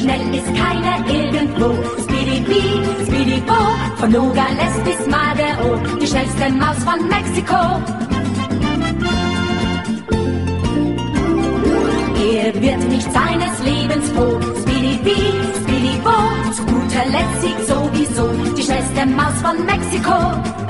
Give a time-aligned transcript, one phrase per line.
[0.00, 1.68] schnell ist keiner irgendwo.
[2.02, 2.40] Speedy
[3.06, 3.60] Speedy Bo,
[3.96, 7.62] von Nogales bis Madero, die schnellste Maus von Mexiko.
[12.32, 14.40] Er wird nicht seines Lebens froh.
[14.62, 15.32] Speedy Bee,
[15.62, 16.16] Speedy Bo,
[16.52, 20.69] zu guter Letzt siegt sowieso die schnellste Maus von Mexiko.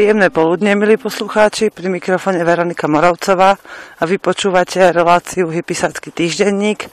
[0.00, 3.52] Príjemné poludne, milí poslucháči, pri mikrofone Veronika Moravcová
[4.00, 6.88] a vy počúvate reláciu Hypisácky týždenník.
[6.88, 6.90] E,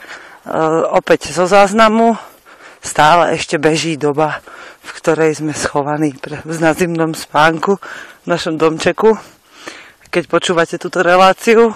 [0.91, 2.19] opäť zo záznamu,
[2.83, 4.43] stále ešte beží doba,
[4.83, 9.15] v ktorej sme schovaní pre, v nazimnom spánku v našom domčeku.
[10.11, 11.71] Keď počúvate túto reláciu,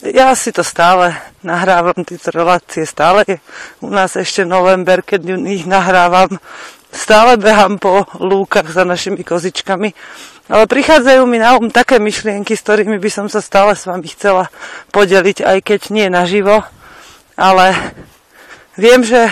[0.00, 3.44] ja si to stále nahrávam, tieto relácie stále
[3.84, 6.40] u nás ešte november, keď ich nahrávam
[6.90, 9.94] stále behám po lúkach za našimi kozičkami,
[10.50, 14.10] ale prichádzajú mi na um také myšlienky, s ktorými by som sa stále s vami
[14.10, 14.50] chcela
[14.90, 16.66] podeliť, aj keď nie naživo,
[17.38, 17.94] ale
[18.74, 19.30] viem, že,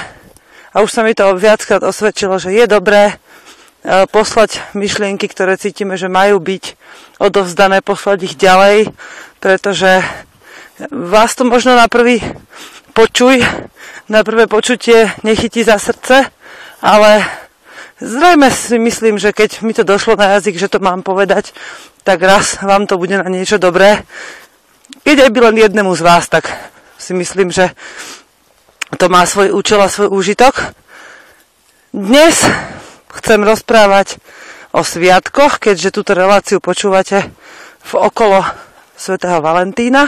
[0.71, 3.15] a už sa mi to viackrát osvedčilo, že je dobré e,
[4.07, 6.65] poslať myšlienky, ktoré cítime, že majú byť
[7.19, 8.95] odovzdané, poslať ich ďalej,
[9.43, 10.07] pretože
[10.95, 12.23] vás to možno na prvý
[12.95, 13.43] počuj,
[14.07, 16.31] na prvé počutie nechytí za srdce,
[16.79, 17.27] ale
[17.99, 21.51] Zrejme si myslím, že keď mi to došlo na jazyk, že to mám povedať,
[22.07, 24.07] tak raz vám to bude na niečo dobré.
[25.03, 26.47] Keď aj by len jednému z vás, tak
[26.95, 27.75] si myslím, že
[29.03, 30.71] to má svoj účel a svoj úžitok.
[31.91, 32.47] Dnes
[33.19, 34.23] chcem rozprávať
[34.71, 37.27] o sviatkoch, keďže túto reláciu počúvate
[37.83, 38.47] v okolo
[38.95, 40.07] svätého Valentína,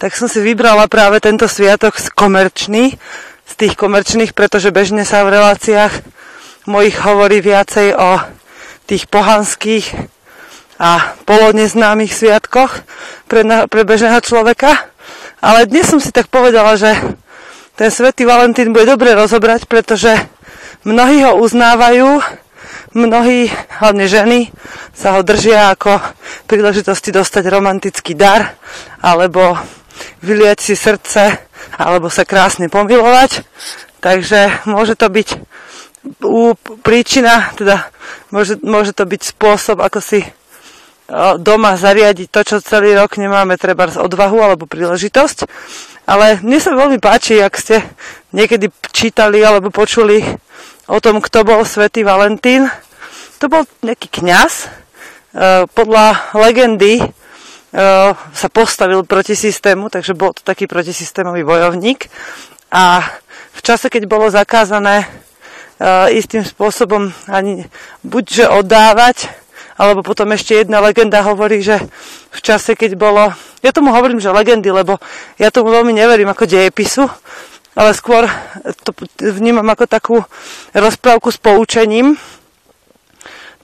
[0.00, 2.96] tak som si vybrala práve tento sviatok komerčný,
[3.44, 6.19] z tých komerčných, pretože bežne sa v reláciách
[6.68, 8.20] mojich hovorí viacej o
[8.84, 9.86] tých pohanských
[10.80, 12.84] a poloneznámych sviatkoch
[13.28, 14.88] pre, pre bežného človeka.
[15.44, 16.96] Ale dnes som si tak povedala, že
[17.76, 20.12] ten svätý Valentín bude dobre rozobrať, pretože
[20.84, 22.20] mnohí ho uznávajú,
[22.92, 23.48] mnohí,
[23.80, 24.40] hlavne ženy,
[24.92, 25.96] sa ho držia ako
[26.44, 28.56] príležitosti dostať romantický dar,
[29.00, 29.56] alebo
[30.20, 31.40] vyliať si srdce,
[31.76, 33.44] alebo sa krásne pomilovať.
[34.00, 35.28] Takže môže to byť
[36.80, 37.92] príčina, teda
[38.32, 40.20] môže, môže to byť spôsob, ako si
[41.42, 45.38] doma zariadiť to, čo celý rok nemáme treba z odvahu alebo príležitosť.
[46.06, 47.82] Ale mne sa veľmi páči, ak ste
[48.30, 50.22] niekedy čítali alebo počuli
[50.90, 52.66] o tom, kto bol svätý Valentín.
[53.42, 54.66] To bol nejaký kňaz.
[54.66, 54.68] E,
[55.70, 57.04] podľa legendy e,
[58.14, 62.10] sa postavil proti systému, takže bol to taký protisystémový bojovník.
[62.74, 63.06] A
[63.54, 65.06] v čase, keď bolo zakázané
[66.12, 67.64] istým spôsobom ani
[68.04, 69.32] buď že oddávať,
[69.80, 71.80] alebo potom ešte jedna legenda hovorí, že
[72.28, 73.32] v čase, keď bolo...
[73.64, 75.00] Ja tomu hovorím, že legendy, lebo
[75.40, 77.08] ja tomu veľmi neverím ako dejepisu,
[77.72, 78.28] ale skôr
[78.84, 78.92] to
[79.24, 80.16] vnímam ako takú
[80.76, 82.20] rozprávku s poučením.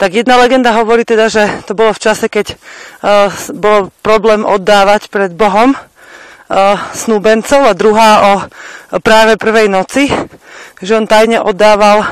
[0.01, 5.09] Tak jedna legenda hovorí teda, že to bolo v čase, keď uh, bol problém oddávať
[5.13, 5.77] pred Bohom
[6.95, 8.35] snúbencov a druhá o,
[9.03, 10.07] práve prvej noci
[10.81, 12.05] že on tajne oddával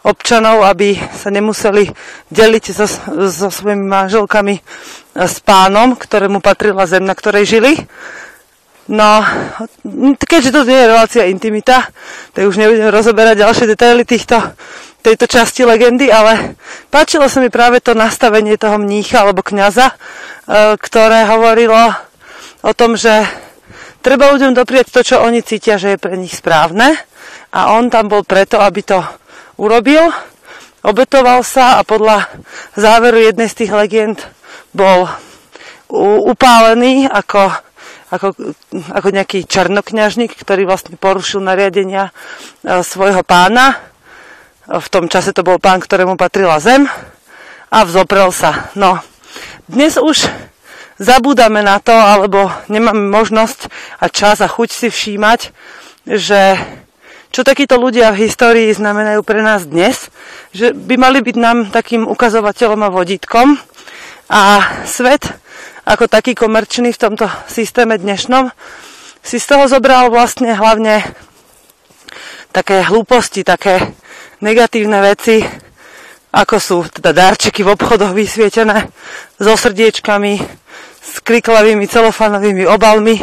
[0.00, 1.92] občanov, aby sa nemuseli
[2.32, 2.88] deliť so,
[3.28, 4.56] so svojimi manželkami
[5.12, 7.76] s pánom, ktorému patrila zem, na ktorej žili.
[8.90, 9.22] No,
[10.16, 11.92] keďže to nie je relácia intimita,
[12.32, 14.40] tak už nebudem rozoberať ďalšie detaily týchto,
[15.04, 16.56] tejto časti legendy, ale
[16.88, 19.94] páčilo sa mi práve to nastavenie toho mnícha alebo kňaza, e,
[20.80, 21.92] ktoré hovorilo
[22.66, 23.28] o tom, že
[24.00, 26.96] treba ľuďom doprieť to, čo oni cítia, že je pre nich správne
[27.52, 29.00] a on tam bol preto, aby to
[29.60, 30.10] urobil.
[30.80, 32.24] Obetoval sa a podľa
[32.72, 34.18] záveru jednej z tých legend
[34.72, 35.04] bol
[36.24, 37.52] upálený ako,
[38.08, 38.28] ako,
[38.94, 43.76] ako nejaký černokňažník, ktorý vlastne porušil nariadenia e, svojho pána.
[44.70, 46.86] V tom čase to bol pán, ktorému patrila zem
[47.68, 48.70] a vzoprel sa.
[48.78, 49.02] No,
[49.66, 50.30] dnes už
[51.00, 55.40] zabúdame na to, alebo nemáme možnosť a čas a chuť si všímať,
[56.04, 56.60] že
[57.32, 60.12] čo takíto ľudia v histórii znamenajú pre nás dnes,
[60.52, 63.56] že by mali byť nám takým ukazovateľom a vodítkom.
[64.30, 65.26] A svet,
[65.86, 68.50] ako taký komerčný v tomto systéme dnešnom,
[69.22, 71.02] si z toho zobral vlastne hlavne
[72.50, 73.94] také hlúposti, také
[74.42, 75.38] negatívne veci,
[76.30, 78.90] ako sú teda darčeky v obchodoch vysvietené
[79.38, 80.38] so srdiečkami,
[81.10, 83.18] s kriklavými celofánovými obalmi,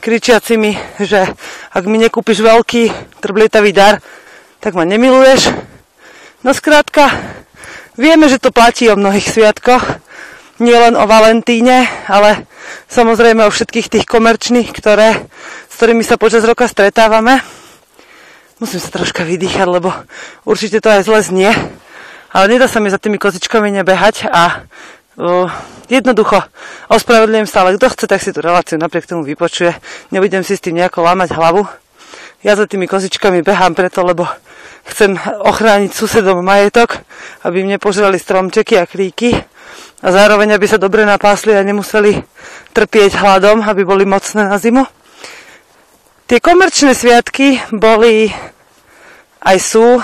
[0.00, 0.72] kričiacimi,
[1.04, 1.28] že
[1.76, 2.82] ak mi nekúpiš veľký
[3.20, 4.00] trblietavý dar,
[4.64, 5.52] tak ma nemiluješ.
[6.40, 7.12] No skrátka,
[8.00, 10.00] vieme, že to platí o mnohých sviatkoch,
[10.60, 12.48] nie len o Valentíne, ale
[12.88, 15.28] samozrejme o všetkých tých komerčných, ktoré,
[15.68, 17.44] s ktorými sa počas roka stretávame.
[18.60, 19.92] Musím sa troška vydýchať, lebo
[20.44, 21.52] určite to aj zle znie.
[22.30, 24.68] Ale nedá sa mi za tými kozičkami nebehať a
[25.90, 26.40] jednoducho
[26.88, 29.74] ospravedlňujem sa, ale kto chce, tak si tú reláciu napriek tomu vypočuje.
[30.14, 31.68] Nebudem si s tým nejako lámať hlavu.
[32.40, 34.24] Ja za tými kozičkami behám preto, lebo
[34.88, 35.12] chcem
[35.44, 37.04] ochrániť susedom majetok,
[37.44, 39.36] aby mne požrali stromčeky a kríky
[40.00, 42.16] a zároveň, aby sa dobre napásli a nemuseli
[42.72, 44.88] trpieť hladom, aby boli mocné na zimu.
[46.24, 48.32] Tie komerčné sviatky boli
[49.44, 50.00] aj sú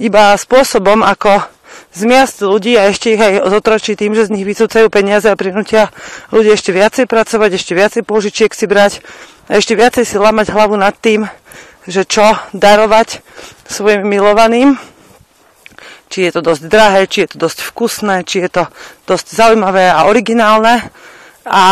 [0.00, 1.59] iba spôsobom, ako
[1.90, 5.90] zmiasť ľudí a ešte ich aj zotročiť tým, že z nich vycúcajú peniaze a prinútia
[6.30, 9.02] ľudí ešte viacej pracovať, ešte viacej pôžičiek si brať
[9.50, 11.26] a ešte viacej si lamať hlavu nad tým,
[11.90, 13.22] že čo darovať
[13.66, 14.78] svojim milovaným.
[16.10, 18.64] Či je to dosť drahé, či je to dosť vkusné, či je to
[19.06, 20.90] dosť zaujímavé a originálne.
[21.46, 21.62] A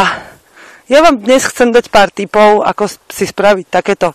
[0.86, 4.14] ja vám dnes chcem dať pár tipov, ako si spraviť takéto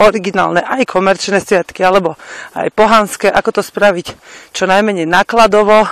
[0.00, 2.14] originálne aj komerčné sviatky, alebo
[2.52, 4.06] aj pohanské, ako to spraviť
[4.52, 5.88] čo najmenej nákladovo,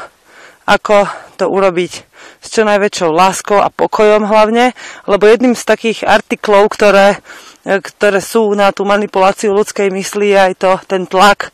[0.65, 1.93] ako to urobiť
[2.41, 4.77] s čo najväčšou láskou a pokojom hlavne,
[5.09, 7.21] lebo jedným z takých artiklov, ktoré
[7.65, 11.49] ktoré sú na tú manipuláciu ľudskej mysli aj to, ten tlak.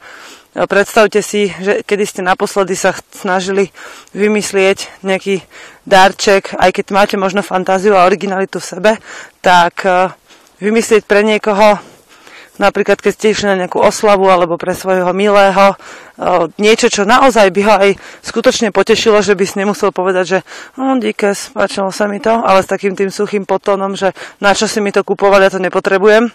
[0.50, 3.70] Predstavte si, že kedy ste naposledy sa snažili
[4.11, 5.46] vymyslieť nejaký
[5.87, 8.93] darček, aj keď máte možno fantáziu a originalitu v sebe,
[9.38, 10.11] tak eh,
[10.58, 11.79] vymyslieť pre niekoho
[12.61, 15.75] napríklad keď ste išli na nejakú oslavu alebo pre svojho milého,
[16.61, 17.91] niečo, čo naozaj by ho aj
[18.21, 20.39] skutočne potešilo, že by si nemusel povedať, že
[20.77, 24.12] no, díkes, páčilo sa mi to, ale s takým tým suchým potónom, že
[24.45, 26.29] na čo si mi to kupovať, ja to nepotrebujem,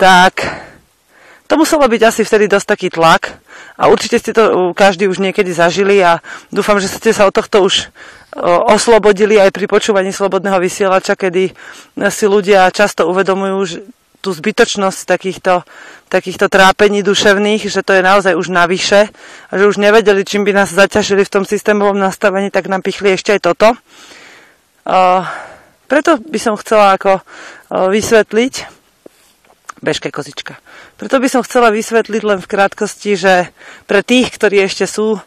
[0.00, 0.40] tak
[1.44, 3.36] to muselo byť asi vtedy dosť taký tlak
[3.76, 7.68] a určite ste to každý už niekedy zažili a dúfam, že ste sa od tohto
[7.68, 7.92] už
[8.72, 11.52] oslobodili aj pri počúvaní slobodného vysielača, kedy
[12.08, 13.84] si ľudia často uvedomujú,
[14.22, 15.66] tú zbytočnosť takýchto,
[16.06, 19.10] takýchto trápení duševných, že to je naozaj už navyše
[19.50, 23.18] a že už nevedeli, čím by nás zaťažili v tom systémovom nastavení, tak nám pichli
[23.18, 23.74] ešte aj toto.
[24.86, 25.26] Uh,
[25.90, 28.54] preto by som chcela ako uh, vysvetliť,
[29.82, 30.62] bežke kozička,
[30.94, 33.34] preto by som chcela vysvetliť len v krátkosti, že
[33.90, 35.22] pre tých, ktorí ešte sú uh,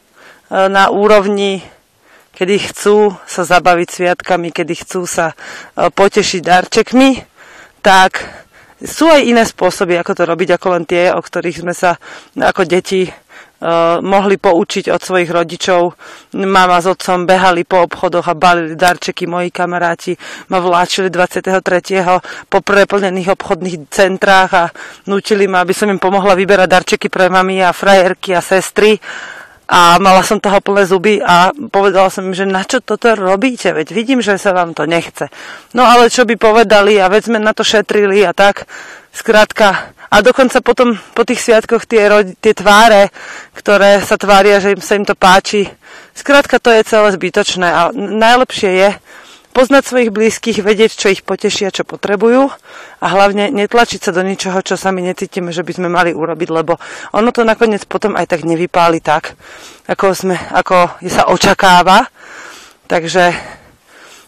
[0.50, 1.59] na úrovni
[2.36, 5.31] kedy chcú sa zabaviť sviatkami, kedy chcú sa
[5.71, 7.24] potešiť darčekmi,
[7.80, 8.44] tak
[8.85, 11.97] sú aj iné spôsoby, ako to robiť, ako len tie, o ktorých sme sa
[12.37, 15.81] ako deti uh, mohli poučiť od svojich rodičov.
[16.37, 19.25] Mama s otcom behali po obchodoch a balili darčeky.
[19.25, 20.13] Moji kamaráti
[20.53, 21.49] ma vláčili 23.
[22.47, 24.63] po preplnených obchodných centrách a
[25.09, 29.01] nutili ma, aby som im pomohla vyberať darčeky pre mami a frajerky a sestry
[29.65, 33.73] a mala som toho plné zuby a povedala som im, že na čo toto robíte,
[33.73, 35.25] veď vidím, že sa vám to nechce.
[35.73, 38.69] No ale čo by povedali a veď sme na to šetrili a tak,
[39.09, 39.95] skrátka.
[40.13, 42.06] A dokonca potom po tých sviatkoch tie,
[42.37, 43.09] tie tváre,
[43.57, 45.66] ktoré sa tvária, že im sa im to páči,
[46.13, 48.90] skrátka to je celé zbytočné a najlepšie je,
[49.56, 52.52] poznať svojich blízkych, vedieť, čo ich potešia, čo potrebujú
[53.00, 56.76] a hlavne netlačiť sa do ničoho, čo sami necítime, že by sme mali urobiť, lebo
[57.16, 59.40] ono to nakoniec potom aj tak nevypáli tak,
[59.88, 62.04] ako, sme, ako sa očakáva.
[62.85, 63.31] Takže,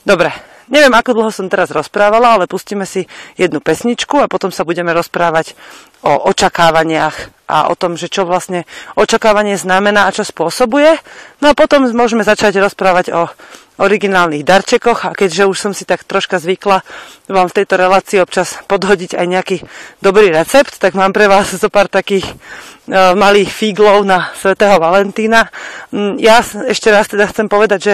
[0.08, 0.32] dobre,
[0.68, 3.08] Neviem, ako dlho som teraz rozprávala, ale pustíme si
[3.40, 5.56] jednu pesničku a potom sa budeme rozprávať
[6.04, 8.68] o očakávaniach a o tom, že čo vlastne
[9.00, 11.00] očakávanie znamená a čo spôsobuje.
[11.40, 13.32] No a potom môžeme začať rozprávať o
[13.78, 16.82] originálnych darčekoch a keďže už som si tak troška zvykla
[17.30, 19.58] vám v tejto relácii občas podhodiť aj nejaký
[20.02, 25.54] dobrý recept, tak mám pre vás zo pár takých uh, malých fíglov na svätého Valentína.
[25.94, 27.94] Um, ja ešte raz teda chcem povedať, že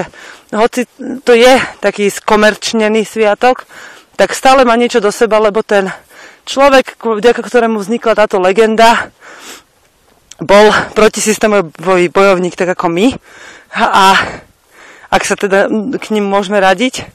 [0.55, 0.87] hoci
[1.27, 3.67] to je taký skomerčnený sviatok,
[4.15, 5.91] tak stále má niečo do seba, lebo ten
[6.47, 9.11] človek, vďaka ktorému vznikla táto legenda,
[10.43, 13.15] bol protisystémový bojovník tak ako my
[13.73, 14.17] a
[15.13, 15.69] ak sa teda
[16.01, 17.05] k ním môžeme radiť,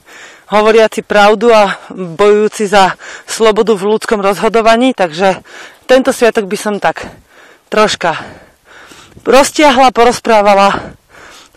[0.47, 2.95] hovoriaci pravdu a bojujúci za
[3.27, 5.43] slobodu v ľudskom rozhodovaní, takže
[5.83, 7.11] tento sviatok by som tak
[7.67, 8.15] troška
[9.27, 10.95] roztiahla, porozprávala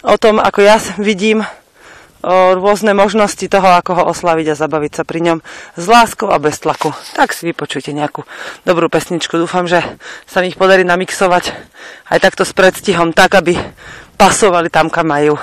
[0.02, 1.46] o tom, ako ja vidím
[2.22, 5.38] rôzne možnosti toho, ako ho oslaviť a zabaviť sa pri ňom
[5.74, 6.94] s láskou a bez tlaku.
[7.18, 8.22] Tak si vypočujte nejakú
[8.62, 9.34] dobrú pesničku.
[9.42, 9.82] Dúfam, že
[10.30, 11.50] sa mi ich podarí namixovať
[12.14, 13.58] aj takto s predstihom, tak aby
[14.14, 15.34] pasovali tam, kam majú.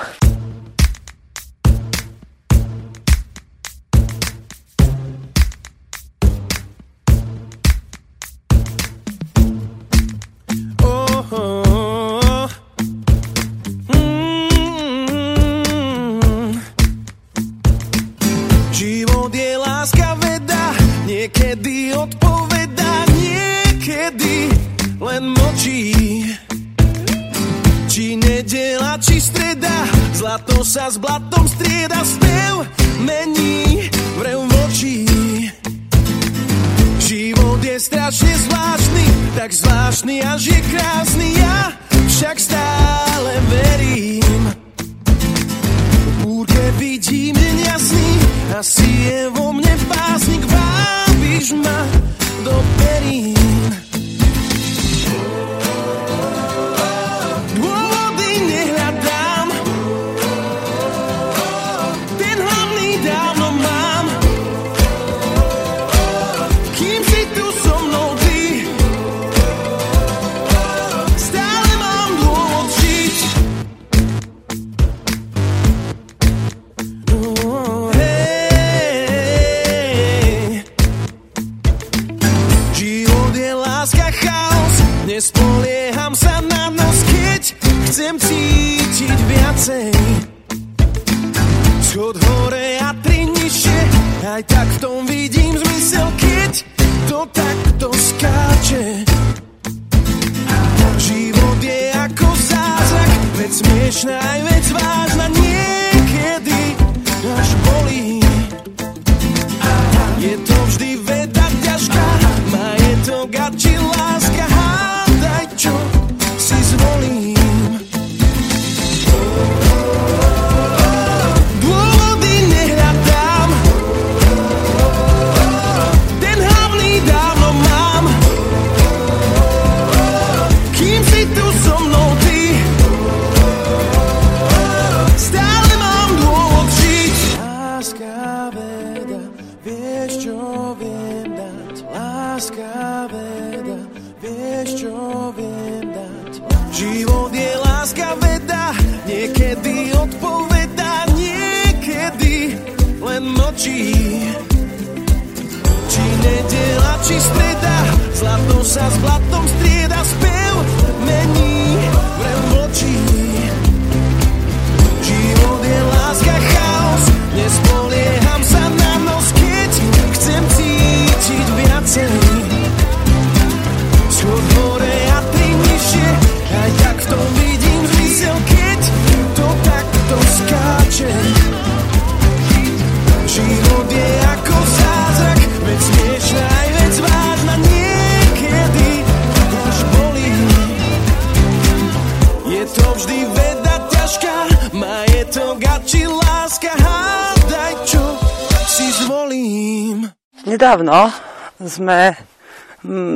[200.60, 201.08] Nedávno
[201.56, 202.12] sme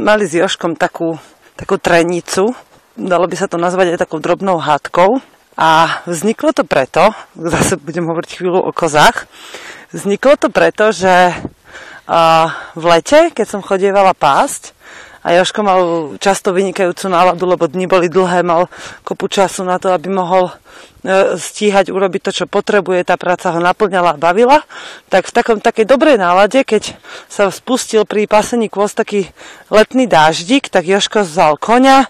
[0.01, 1.13] mali s Joškom takú,
[1.61, 2.57] takú trenicu,
[2.97, 5.21] dalo by sa to nazvať aj takou drobnou hádkou.
[5.61, 9.29] A vzniklo to preto, zase budem hovoriť chvíľu o kozách,
[9.93, 11.37] vzniklo to preto, že
[12.73, 14.73] v lete, keď som chodievala pásť,
[15.25, 15.81] a Joško mal
[16.21, 18.69] často vynikajúcu náladu, lebo dni boli dlhé, mal
[19.09, 20.53] kopu času na to, aby mohol
[21.01, 24.61] e, stíhať urobiť to, čo potrebuje, tá práca ho naplňala a bavila,
[25.09, 27.01] tak v takom takej dobrej nálade, keď
[27.33, 29.33] sa spustil pri pasení kôz taký
[29.73, 32.05] letný dáždik, tak Joško vzal konia,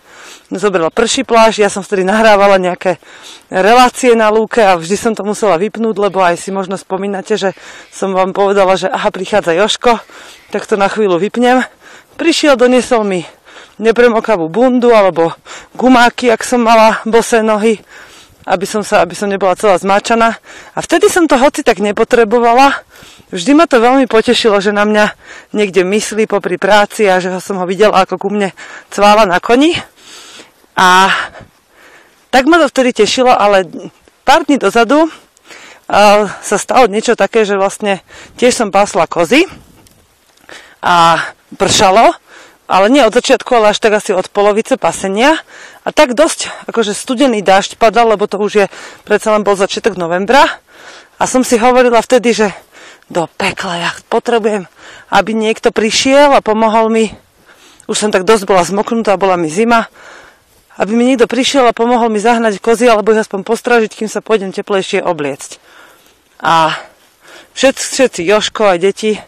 [0.50, 2.99] zobral prší pláž, ja som vtedy nahrávala nejaké
[3.47, 7.54] relácie na lúke a vždy som to musela vypnúť, lebo aj si možno spomínate, že
[7.94, 10.02] som vám povedala, že aha, prichádza Joško,
[10.50, 11.62] tak to na chvíľu vypnem
[12.14, 13.26] Prišiel, doniesol mi
[13.83, 15.35] nepremokavú bundu alebo
[15.75, 17.83] gumáky, ak som mala bosé nohy,
[18.47, 20.38] aby som, sa, aby som nebola celá zmáčaná.
[20.75, 22.87] A vtedy som to hoci tak nepotrebovala.
[23.35, 25.11] Vždy ma to veľmi potešilo, že na mňa
[25.59, 28.54] niekde myslí popri práci a že som ho videla, ako ku mne
[28.94, 29.75] cvála na koni.
[30.78, 31.11] A
[32.30, 33.66] tak ma to vtedy tešilo, ale
[34.23, 35.11] pár dní dozadu
[36.47, 38.06] sa stalo niečo také, že vlastne
[38.38, 39.50] tiež som pásla kozy
[40.85, 41.17] a
[41.57, 42.12] pršalo,
[42.69, 45.41] ale nie od začiatku, ale až tak asi od polovice pasenia.
[45.85, 48.67] A tak dosť akože studený dážď padal, lebo to už je
[49.09, 50.45] predsa len bol začiatok novembra.
[51.17, 52.53] A som si hovorila vtedy, že
[53.09, 54.64] do pekla ja potrebujem,
[55.12, 57.12] aby niekto prišiel a pomohol mi.
[57.85, 59.88] Už som tak dosť bola zmoknutá, bola mi zima.
[60.81, 64.25] Aby mi niekto prišiel a pomohol mi zahnať kozy, alebo ich aspoň postražiť, kým sa
[64.25, 65.61] pôjdem teplejšie obliecť.
[66.41, 66.73] A
[67.55, 69.21] všetci, všetci Joško a deti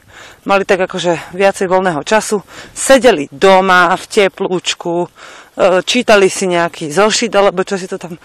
[0.47, 5.09] mali tak akože viacej voľného času, sedeli doma v teplúčku, e,
[5.83, 8.21] čítali si nejaký zošit, alebo čo si to tam, e,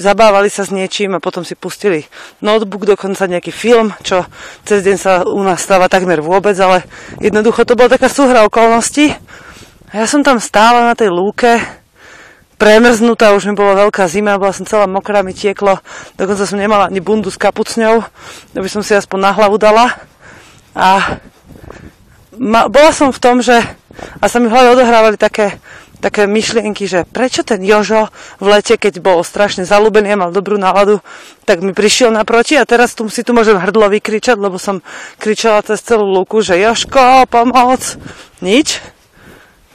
[0.00, 2.08] zabávali sa s niečím a potom si pustili
[2.40, 4.24] notebook, dokonca nejaký film, čo
[4.64, 6.88] cez deň sa u nás stáva takmer vôbec, ale
[7.20, 9.12] jednoducho to bola taká súhra okolností.
[9.92, 11.60] Ja som tam stála na tej lúke,
[12.56, 15.82] premrznutá, už mi bola veľká zima, bola som celá mokrá, mi tieklo,
[16.14, 18.00] dokonca som nemala ani bundu s kapucňou,
[18.56, 20.11] aby som si aspoň na hlavu dala.
[20.72, 21.20] A
[22.36, 23.60] ma, bola som v tom, že
[24.20, 25.60] a sa mi v hlave odohrávali také,
[26.00, 28.08] také myšlienky, že prečo ten Jožo
[28.40, 31.04] v lete, keď bol strašne zalúbený a mal dobrú náladu,
[31.44, 34.80] tak mi prišiel naproti a teraz tu, si tu môžem hrdlo vykričať, lebo som
[35.20, 38.00] kričala cez celú lúku, že Jožko, pomoc,
[38.40, 38.80] nič.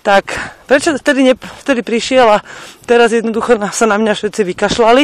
[0.02, 0.32] Tak
[0.66, 2.44] prečo vtedy, ne, vtedy prišiel a
[2.88, 5.04] teraz jednoducho sa na mňa všetci vykašľali.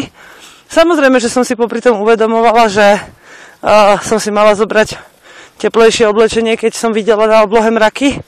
[0.71, 5.12] Samozrejme, že som si popri tom uvedomovala, že uh, som si mala zobrať
[5.57, 8.22] teplejšie oblečenie, keď som videla na oblohe mraky,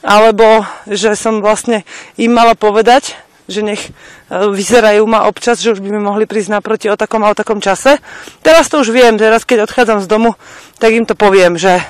[0.00, 1.84] alebo že som vlastne
[2.16, 3.16] im mala povedať,
[3.50, 3.90] že nech e,
[4.30, 7.58] vyzerajú ma občas, že už by mi mohli prísť naproti o takom a o takom
[7.58, 7.98] čase.
[8.40, 10.38] Teraz to už viem, teraz keď odchádzam z domu,
[10.78, 11.84] tak im to poviem, že e,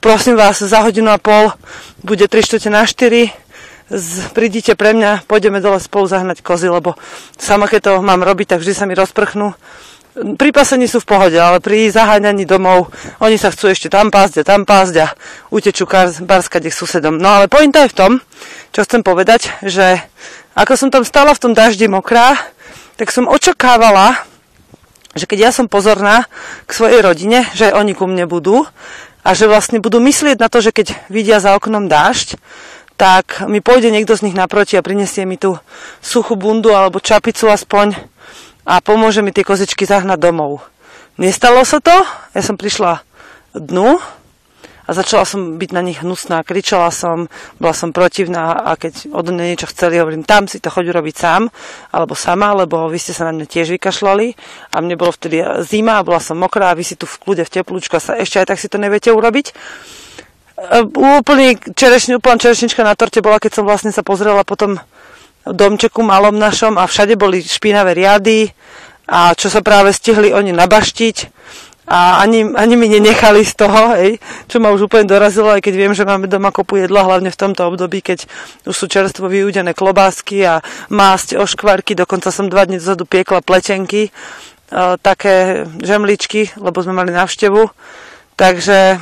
[0.00, 1.52] prosím vás, za hodinu a pol
[2.00, 3.44] bude 3 na 4,
[4.32, 6.96] prídite pre mňa, pôjdeme dole spolu zahnať kozy, lebo
[7.36, 9.52] sama keď to mám robiť, tak vždy sa mi rozprchnú
[10.14, 14.42] pri pasení sú v pohode, ale pri zaháňaní domov oni sa chcú ešte tam pásť
[14.42, 15.06] a tam pásť a
[15.50, 15.90] utečú
[16.22, 17.18] barskať ich susedom.
[17.18, 18.12] No ale pointa je v tom,
[18.70, 19.98] čo chcem povedať, že
[20.54, 22.38] ako som tam stála v tom daždi mokrá,
[22.94, 24.22] tak som očakávala,
[25.18, 26.30] že keď ja som pozorná
[26.66, 28.62] k svojej rodine, že oni ku mne budú
[29.26, 32.38] a že vlastne budú myslieť na to, že keď vidia za oknom dážď,
[32.94, 35.58] tak mi pôjde niekto z nich naproti a prinesie mi tú
[35.98, 37.98] suchú bundu alebo čapicu aspoň
[38.64, 40.64] a pomôže mi tie kozičky zahnať domov.
[41.20, 41.94] Nestalo sa to,
[42.34, 43.04] ja som prišla
[43.54, 44.02] dnu
[44.84, 49.32] a začala som byť na nich hnusná, kričala som, bola som protivná a keď od
[49.32, 51.48] mňa niečo chceli, hovorím, tam si to choď robiť sám,
[51.88, 54.36] alebo sama, lebo vy ste sa na mňa tiež vykašľali
[54.74, 57.48] a mne bolo vtedy zima a bola som mokrá a vy si tu v kľude
[57.48, 59.46] v teplúčku a sa ešte aj tak si to neviete urobiť.
[59.48, 59.52] E,
[60.84, 64.76] úplný čerešný, úplná čerešnička na torte bola, keď som vlastne sa pozrela potom
[65.48, 68.48] domčeku malom našom a všade boli špinavé riady
[69.08, 71.16] a čo sa práve stihli oni nabaštiť
[71.84, 74.16] a ani, ani mi nenechali z toho, hej,
[74.48, 77.36] čo ma už úplne dorazilo, aj keď viem, že máme doma kopu jedla, hlavne v
[77.36, 78.24] tomto období, keď
[78.64, 84.08] už sú čerstvo vyúdené klobásky a másť oškvarky, dokonca som dva dní dozadu piekla pletenky,
[84.08, 84.10] e,
[85.04, 87.68] také žemličky, lebo sme mali návštevu.
[88.34, 88.96] Takže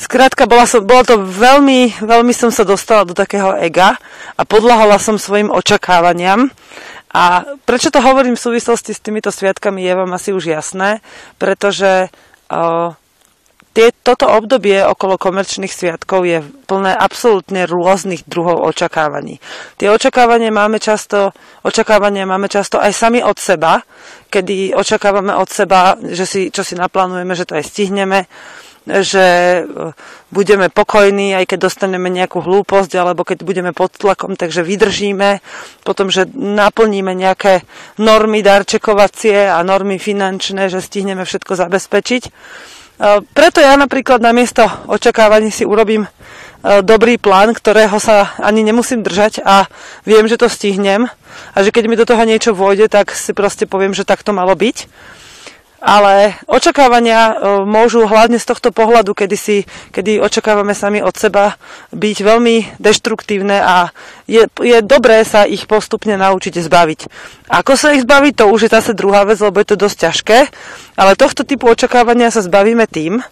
[0.00, 4.00] Skrátka, bola, som, bola to veľmi, veľmi som sa dostala do takého ega
[4.32, 6.48] a podľahala som svojim očakávaniam.
[7.12, 11.04] A prečo to hovorím v súvislosti s týmito sviatkami je vám asi už jasné,
[11.36, 12.08] pretože
[12.48, 12.96] o,
[13.76, 19.36] tie, toto obdobie okolo komerčných sviatkov je plné absolútne rôznych druhov očakávaní.
[19.76, 23.84] Tie očakávania máme často, očakávania máme často aj sami od seba,
[24.32, 28.24] kedy očakávame od seba, že si, čo si naplánujeme, že to aj stihneme,
[28.88, 29.62] že e,
[30.32, 35.44] budeme pokojní, aj keď dostaneme nejakú hlúposť, alebo keď budeme pod tlakom, takže vydržíme,
[35.84, 37.68] potom, že naplníme nejaké
[38.00, 42.22] normy darčekovacie a normy finančné, že stihneme všetko zabezpečiť.
[42.24, 42.30] E,
[43.20, 46.10] preto ja napríklad na miesto očakávaní si urobím e,
[46.80, 49.68] dobrý plán, ktorého sa ani nemusím držať a
[50.08, 51.04] viem, že to stihnem.
[51.54, 54.32] A že keď mi do toho niečo vôjde, tak si proste poviem, že tak to
[54.32, 54.88] malo byť
[55.80, 59.56] ale očakávania e, môžu hlavne z tohto pohľadu, kedy, si,
[59.90, 61.56] kedy očakávame sami od seba,
[61.96, 63.88] byť veľmi deštruktívne a
[64.28, 67.00] je, je dobré sa ich postupne naučiť zbaviť.
[67.48, 70.38] Ako sa ich zbaviť, to už je zase druhá vec, lebo je to dosť ťažké,
[71.00, 73.24] ale tohto typu očakávania sa zbavíme tým,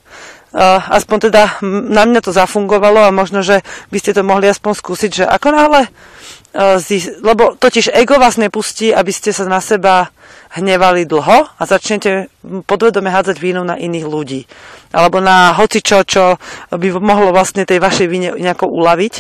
[0.89, 3.61] aspoň teda na mňa to zafungovalo a možno, že
[3.93, 6.81] by ste to mohli aspoň skúsiť, že ako náhle uh,
[7.21, 10.09] lebo totiž ego vás nepustí, aby ste sa na seba
[10.49, 12.33] hnevali dlho a začnete
[12.65, 14.41] podvedome hádzať vínu na iných ľudí.
[14.89, 16.41] Alebo na hocičo, čo
[16.73, 19.15] by mohlo vlastne tej vašej vine nejako uľaviť,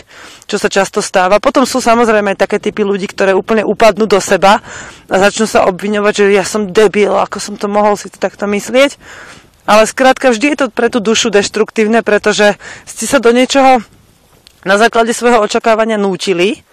[0.48, 1.36] čo sa často stáva.
[1.36, 4.64] Potom sú samozrejme také typy ľudí, ktoré úplne upadnú do seba
[5.12, 8.48] a začnú sa obviňovať, že ja som debil, ako som to mohol si to takto
[8.48, 8.96] myslieť.
[9.68, 12.57] Ale skrátka vždy je to pre tú dušu deštruktívne, pretože
[12.88, 13.85] ste sa do niečoho
[14.64, 16.64] na základe svojho očakávania núčili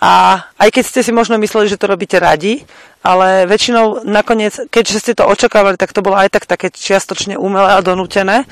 [0.00, 2.64] A aj keď ste si možno mysleli, že to robíte radi,
[3.04, 7.76] ale väčšinou nakoniec, keďže ste to očakávali, tak to bolo aj tak také čiastočne umelé
[7.76, 8.48] a donútené,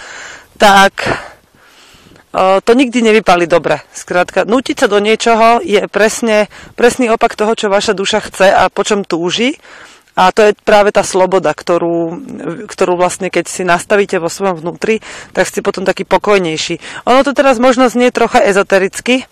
[0.60, 0.92] tak
[2.36, 3.80] to nikdy nevypali dobre.
[3.96, 8.68] Skrátka, nútiť sa do niečoho je presne, presný opak toho, čo vaša duša chce a
[8.68, 9.56] po čom túži.
[10.18, 12.18] A to je práve tá sloboda, ktorú,
[12.66, 14.98] ktorú vlastne keď si nastavíte vo svojom vnútri,
[15.30, 17.06] tak ste potom taký pokojnejší.
[17.06, 19.30] Ono to teraz možno znie trocha ezotericky,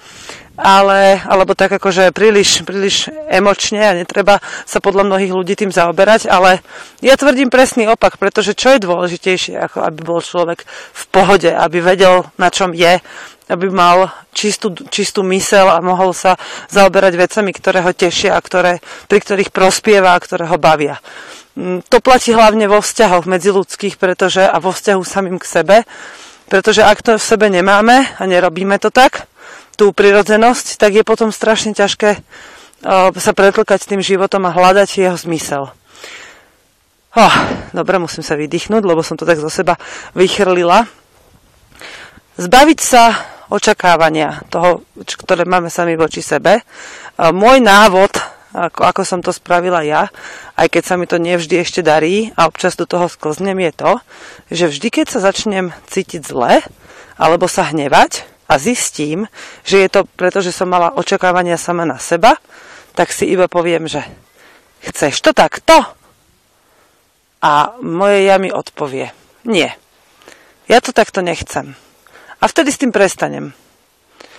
[0.56, 6.32] ale, alebo tak akože príliš, príliš emočne a netreba sa podľa mnohých ľudí tým zaoberať,
[6.32, 6.64] ale
[7.04, 11.82] ja tvrdím presný opak, pretože čo je dôležitejšie, ako aby bol človek v pohode, aby
[11.84, 13.02] vedel, na čom je,
[13.46, 16.34] aby mal čistú, čistú mysel a mohol sa
[16.70, 20.98] zaoberať vecami, ktoré ho tešia a ktoré, pri ktorých prospieva a ktoré ho bavia.
[21.54, 25.76] Mm, to platí hlavne vo vzťahoch medziludských, pretože a vo vzťahu samým k sebe,
[26.50, 29.30] pretože ak to v sebe nemáme a nerobíme to tak,
[29.78, 35.18] tú prirodzenosť, tak je potom strašne ťažké uh, sa pretlkať tým životom a hľadať jeho
[35.18, 35.70] zmysel.
[37.16, 37.36] Oh,
[37.72, 39.80] dobre, musím sa vydýchnuť, lebo som to tak zo seba
[40.12, 40.84] vychrlila.
[42.36, 43.16] Zbaviť sa
[43.52, 46.62] očakávania toho, ktoré máme sami voči sebe.
[47.18, 48.12] Môj návod,
[48.56, 50.08] ako, ako som to spravila ja,
[50.56, 53.92] aj keď sa mi to nevždy ešte darí a občas do toho sklznem, je to,
[54.48, 56.64] že vždy, keď sa začnem cítiť zle
[57.16, 59.26] alebo sa hnevať, a zistím,
[59.66, 62.38] že je to preto, že som mala očakávania sama na seba,
[62.94, 64.06] tak si iba poviem, že
[64.86, 65.74] chceš to takto?
[67.42, 69.10] A moje ja mi odpovie,
[69.44, 69.68] nie,
[70.66, 71.74] ja to takto nechcem.
[72.40, 73.56] A vtedy s tým prestanem.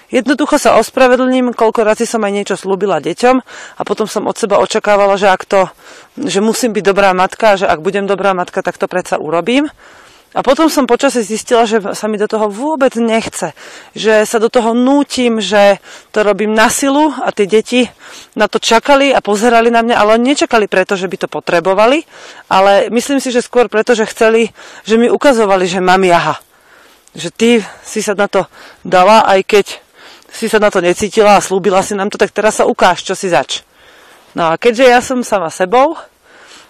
[0.07, 3.35] Jednoducho sa ospravedlním, koľko razy som aj niečo slúbila deťom
[3.75, 5.67] a potom som od seba očakávala, že ak to,
[6.15, 9.67] že musím byť dobrá matka, že ak budem dobrá matka, tak to predsa urobím.
[10.35, 13.51] A potom som počasie zistila, že sa mi do toho vôbec nechce.
[13.97, 15.81] Že sa do toho nútim, že
[16.13, 17.89] to robím na silu a tie deti
[18.37, 22.05] na to čakali a pozerali na mňa, ale nečakali preto, že by to potrebovali,
[22.47, 24.55] ale myslím si, že skôr preto, že chceli,
[24.87, 26.46] že mi ukazovali, že mám jaha.
[27.17, 27.49] Že ty
[27.81, 28.45] si sa na to
[28.85, 29.65] dala, aj keď
[30.29, 33.17] si sa na to necítila a slúbila si nám to, tak teraz sa ukáž, čo
[33.17, 33.65] si zač.
[34.37, 35.97] No a keďže ja som sama sebou,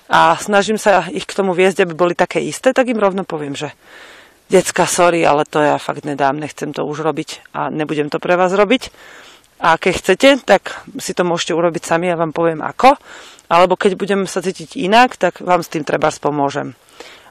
[0.07, 3.59] a snažím sa ich k tomu viesť, aby boli také isté, tak im rovno poviem,
[3.59, 3.75] že
[4.47, 8.39] decka, sorry, ale to ja fakt nedám, nechcem to už robiť a nebudem to pre
[8.39, 8.87] vás robiť.
[9.57, 12.95] A keď chcete, tak si to môžete urobiť sami, ja vám poviem ako.
[13.51, 16.77] Alebo keď budem sa cítiť inak, tak vám s tým treba spomôžem.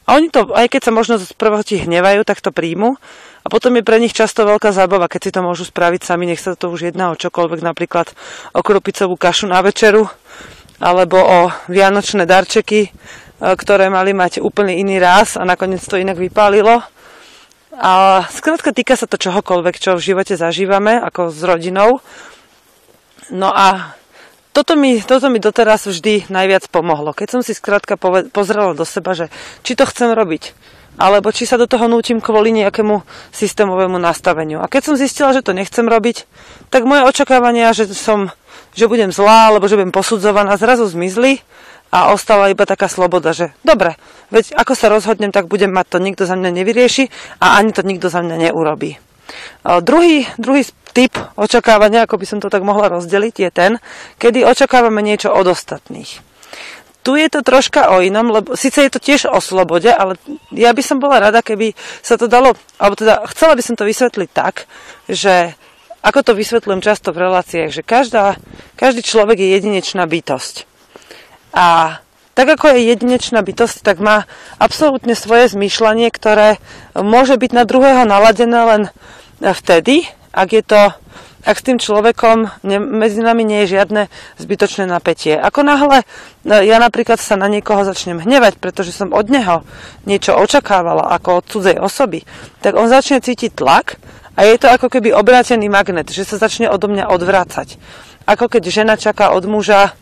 [0.06, 2.94] A oni to, aj keď sa možno z prvého ti hnevajú, tak to príjmu.
[3.42, 6.42] A potom je pre nich často veľká zábava, keď si to môžu spraviť sami, nech
[6.42, 8.14] sa to už jedná o čokoľvek, napríklad
[8.54, 10.06] o krupicovú kašu na večeru,
[10.78, 12.90] alebo o vianočné darčeky, e,
[13.38, 16.82] ktoré mali mať úplne iný ráz a nakoniec to inak vypálilo.
[17.76, 21.98] A skrátka týka sa to čohokoľvek, čo v živote zažívame, ako s rodinou.
[23.34, 23.95] No a
[24.56, 27.12] toto mi, toto mi doteraz vždy najviac pomohlo.
[27.12, 28.00] Keď som si skrátka
[28.32, 29.28] pozrela do seba, že
[29.60, 30.56] či to chcem robiť,
[30.96, 33.04] alebo či sa do toho nútim kvôli nejakému
[33.36, 34.64] systémovému nastaveniu.
[34.64, 36.24] A keď som zistila, že to nechcem robiť,
[36.72, 38.32] tak moje očakávania, že som
[38.76, 41.40] že budem zlá, alebo že budem posudzovaná, zrazu zmizli
[41.88, 43.96] a ostala iba taká sloboda, že dobre,
[44.28, 47.08] veď ako sa rozhodnem, tak budem mať to, nikto za mňa nevyrieši
[47.40, 49.05] a ani to nikto za mňa neurobí.
[49.62, 50.62] Druhý, druhý
[50.96, 53.72] typ očakávania, ako by som to tak mohla rozdeliť, je ten,
[54.16, 56.24] kedy očakávame niečo od ostatných.
[57.06, 60.18] Tu je to troška o inom, lebo síce je to tiež o slobode, ale
[60.50, 63.86] ja by som bola rada, keby sa to dalo, alebo teda chcela by som to
[63.86, 64.66] vysvetliť tak,
[65.06, 65.54] že
[66.02, 68.38] ako to vysvetľujem často v reláciách, že každá,
[68.74, 70.66] každý človek je jedinečná bytosť.
[71.54, 71.98] A
[72.36, 74.28] tak ako je jedinečná bytosť, tak má
[74.60, 76.60] absolútne svoje zmýšľanie, ktoré
[76.92, 78.82] môže byť na druhého naladené len
[79.40, 80.82] vtedy, ak je to
[81.46, 84.10] ak s tým človekom ne, medzi nami nie je žiadne
[84.42, 85.38] zbytočné napätie.
[85.38, 86.02] Ako náhle
[86.42, 89.62] ja napríklad sa na niekoho začnem hnevať, pretože som od neho
[90.10, 92.26] niečo očakávala ako od cudzej osoby,
[92.66, 94.02] tak on začne cítiť tlak
[94.34, 97.78] a je to ako keby obrátený magnet, že sa začne odo mňa odvrácať.
[98.26, 99.94] Ako keď žena čaká od muža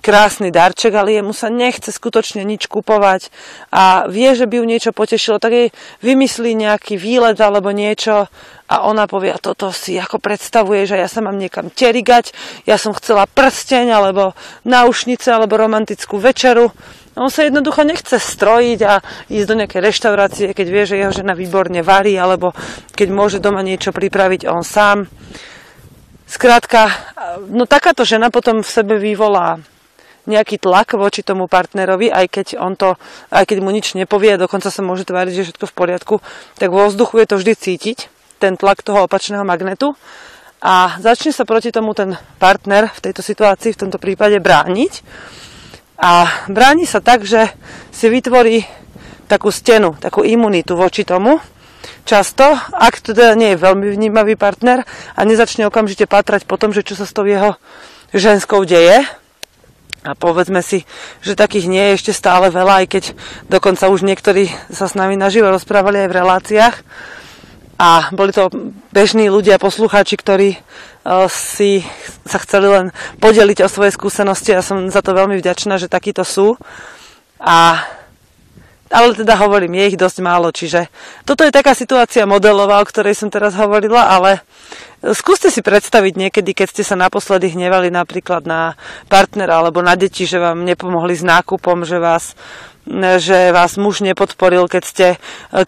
[0.00, 3.28] krásny darček, ale jemu sa nechce skutočne nič kupovať
[3.74, 5.68] a vie, že by ju niečo potešilo, tak jej
[6.00, 8.30] vymyslí nejaký výlet alebo niečo
[8.68, 12.36] a ona povie, a toto si ako predstavuje, že ja sa mám niekam terigať,
[12.68, 14.36] ja som chcela prsteň alebo
[14.68, 16.68] náušnice alebo romantickú večeru
[17.18, 21.34] on sa jednoducho nechce strojiť a ísť do nejakej reštaurácie, keď vie, že jeho žena
[21.34, 22.54] výborne varí, alebo
[22.94, 25.10] keď môže doma niečo pripraviť on sám.
[26.30, 26.86] Skrátka,
[27.50, 29.58] no takáto žena potom v sebe vyvolá
[30.28, 33.00] nejaký tlak voči tomu partnerovi, aj keď, on to,
[33.32, 36.14] aj keď mu nič nepovie, dokonca sa môže tváriť, že je všetko v poriadku,
[36.60, 37.98] tak vo vzduchu je to vždy cítiť,
[38.38, 39.96] ten tlak toho opačného magnetu.
[40.58, 45.06] a začne sa proti tomu ten partner v tejto situácii, v tomto prípade brániť.
[45.98, 47.50] A bráni sa tak, že
[47.90, 48.62] si vytvorí
[49.26, 51.38] takú stenu, takú imunitu voči tomu.
[52.02, 54.82] Často, ak teda nie je veľmi vnímavý partner
[55.14, 57.54] a nezačne okamžite patrať po tom, že čo sa s tou jeho
[58.16, 59.04] ženskou deje,
[60.08, 60.88] a povedzme si,
[61.20, 63.04] že takých nie je ešte stále veľa, aj keď
[63.52, 66.76] dokonca už niektorí sa s nami naživo rozprávali aj v reláciách,
[67.78, 68.50] a boli to
[68.90, 71.86] bežní ľudia, poslucháči, ktorí uh, si
[72.26, 72.86] sa chceli len
[73.22, 76.58] podeliť o svoje skúsenosti a som za to veľmi vďačná, že takíto sú.
[77.38, 77.86] A,
[78.88, 80.88] ale teda hovorím, je ich dosť málo, čiže
[81.28, 84.40] toto je taká situácia modelová, o ktorej som teraz hovorila, ale
[85.14, 88.74] skúste si predstaviť niekedy, keď ste sa naposledy hnevali napríklad na
[89.06, 92.34] partnera alebo na deti, že vám nepomohli s nákupom, že vás
[93.20, 95.16] že vás muž nepodporil, keď ste e,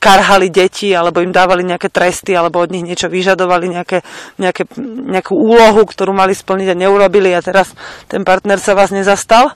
[0.00, 4.00] karhali deti, alebo im dávali nejaké tresty, alebo od nich niečo vyžadovali, nejaké,
[4.40, 7.76] nejaké, nejakú úlohu, ktorú mali splniť a neurobili a teraz
[8.08, 9.52] ten partner sa vás nezastal,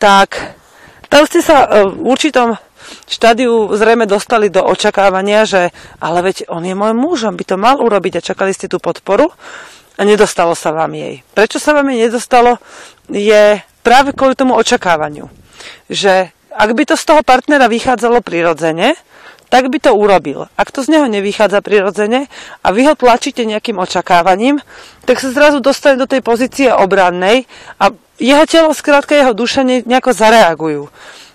[0.00, 0.56] tak
[1.12, 2.56] tam ste sa e, v určitom
[3.08, 7.56] štádiu zrejme dostali do očakávania, že ale veď on je môj muž, on by to
[7.60, 9.30] mal urobiť a čakali ste tú podporu
[9.96, 11.20] a nedostalo sa vám jej.
[11.36, 12.56] Prečo sa vám jej nedostalo,
[13.12, 15.28] je práve kvôli tomu očakávaniu.
[15.92, 18.96] Že ak by to z toho partnera vychádzalo prirodzene,
[19.52, 20.48] tak by to urobil.
[20.56, 22.32] Ak to z neho nevychádza prirodzene
[22.64, 24.64] a vy ho tlačíte nejakým očakávaním,
[25.04, 27.44] tak sa zrazu dostane do tej pozície obrannej
[27.76, 30.82] a jeho telo, skrátka jeho duša nejako zareagujú.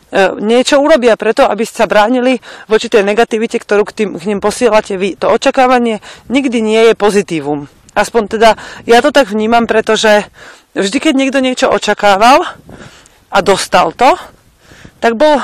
[0.07, 2.39] E, niečo urobia preto, aby sa bránili
[2.71, 5.19] voči tej negativite, ktorú k, tým, k ním posielate vy.
[5.19, 5.99] To očakávanie
[6.31, 7.67] nikdy nie je pozitívum.
[7.91, 8.49] Aspoň teda
[8.87, 10.23] ja to tak vnímam, pretože
[10.77, 12.45] vždy, keď niekto niečo očakával
[13.27, 14.15] a dostal to,
[15.03, 15.43] tak bol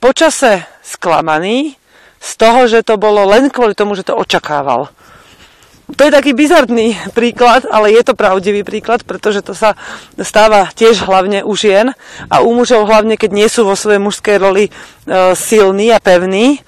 [0.00, 1.76] počase sklamaný
[2.18, 4.88] z toho, že to bolo len kvôli tomu, že to očakával.
[5.88, 9.72] To je taký bizarný príklad, ale je to pravdivý príklad, pretože to sa
[10.20, 11.96] stáva tiež hlavne u žien
[12.28, 14.70] a u mužov hlavne, keď nie sú vo svojej mužskej roli e,
[15.32, 16.60] silní a pevní,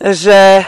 [0.00, 0.64] že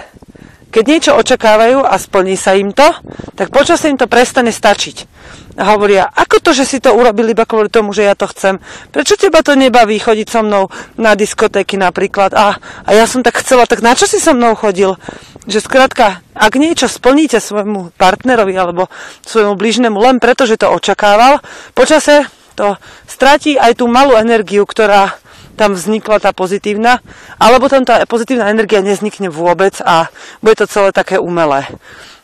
[0.75, 2.91] keď niečo očakávajú a splní sa im to,
[3.39, 5.15] tak počasie im to prestane stačiť
[5.55, 8.59] a hovoria, ako to, že si to urobil iba kvôli tomu, že ja to chcem?
[8.91, 10.67] Prečo teba to nebaví chodiť so mnou
[10.99, 12.35] na diskotéky napríklad?
[12.35, 14.99] A, a ja som tak chcela, tak na čo si so mnou chodil?
[15.47, 18.91] Že skrátka, ak niečo splníte svojmu partnerovi alebo
[19.23, 21.39] svojmu blížnemu len preto, že to očakával,
[21.79, 22.27] počase
[22.59, 22.75] to
[23.07, 25.15] stratí aj tú malú energiu, ktorá
[25.55, 26.99] tam vznikla tá pozitívna,
[27.39, 30.11] alebo tam tá pozitívna energia neznikne vôbec a
[30.43, 31.67] bude to celé také umelé.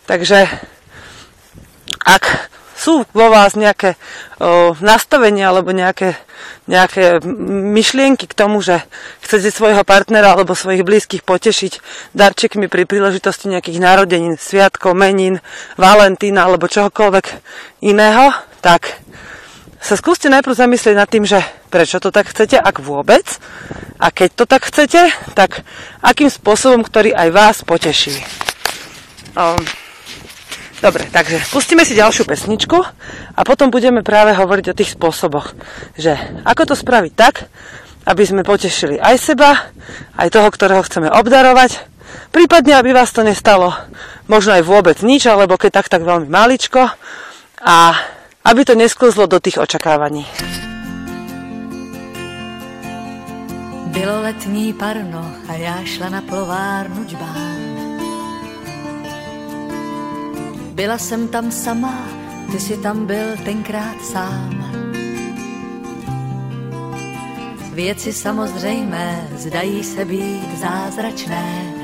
[0.07, 0.51] Takže
[2.03, 4.01] ak sú vo vás nejaké
[4.41, 6.17] o, nastavenia alebo nejaké,
[6.65, 7.21] nejaké
[7.77, 8.81] myšlienky k tomu, že
[9.21, 11.73] chcete svojho partnera alebo svojich blízkych potešiť
[12.17, 15.45] darčekmi pri príležitosti nejakých narodenín, sviatkov, menín,
[15.77, 17.27] Valentína alebo čohokoľvek
[17.85, 18.33] iného,
[18.65, 18.97] tak
[19.81, 21.41] sa skúste najprv zamyslieť nad tým, že
[21.73, 23.25] prečo to tak chcete, ak vôbec.
[23.97, 25.65] A keď to tak chcete, tak
[26.05, 28.21] akým spôsobom, ktorý aj vás poteší.
[29.33, 29.57] Um,
[30.81, 32.79] Dobre, takže pustíme si ďalšiu pesničku
[33.37, 35.53] a potom budeme práve hovoriť o tých spôsoboch,
[35.93, 36.17] že
[36.49, 37.53] ako to spraviť tak,
[38.09, 39.69] aby sme potešili aj seba,
[40.17, 41.85] aj toho, ktorého chceme obdarovať,
[42.33, 43.77] prípadne aby vás to nestalo
[44.25, 46.89] možno aj vôbec nič, alebo keď tak, tak veľmi maličko
[47.61, 47.77] a
[48.45, 50.27] aby to nesklzlo do tých očakávaní.
[53.87, 57.61] Bylo letní parno a já šla na plovárnu džbán.
[60.73, 62.09] Byla jsem tam sama,
[62.53, 64.61] ty si tam byl tenkrát sám.
[67.73, 71.80] Věci samozřejmé zdají se být zázračné.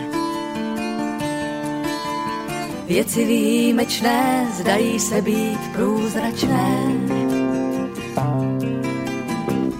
[2.86, 6.78] Věci výjimečné zdají se být průzračné.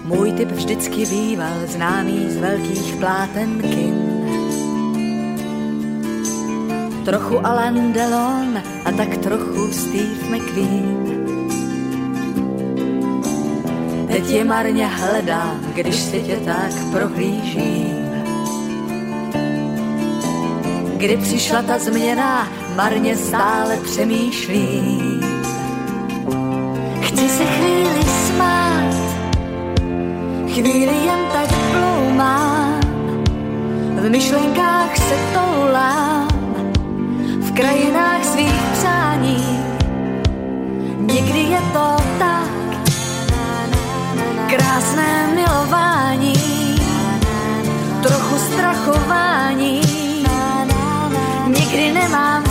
[0.03, 4.17] Můj typ vždycky býval známý z velkých pláten kin
[7.07, 11.27] trochu Alain Delon a tak trochu Steve McQueen.
[14.07, 18.07] Teď je marně hledám, když si tě tak prohlížím.
[20.97, 25.21] Kdy přišla ta změna, marně stále přemýšlím.
[27.01, 28.95] Chci se chvíli smát,
[30.53, 32.79] chvíli jen tak ploumám,
[34.01, 36.27] v myšlenkách se toulám
[37.57, 39.59] krajinách svých přání.
[40.97, 42.77] Někdy je to tak,
[44.49, 46.33] krásné milování,
[48.01, 49.81] trochu strachování.
[51.47, 52.46] Nikdy nemám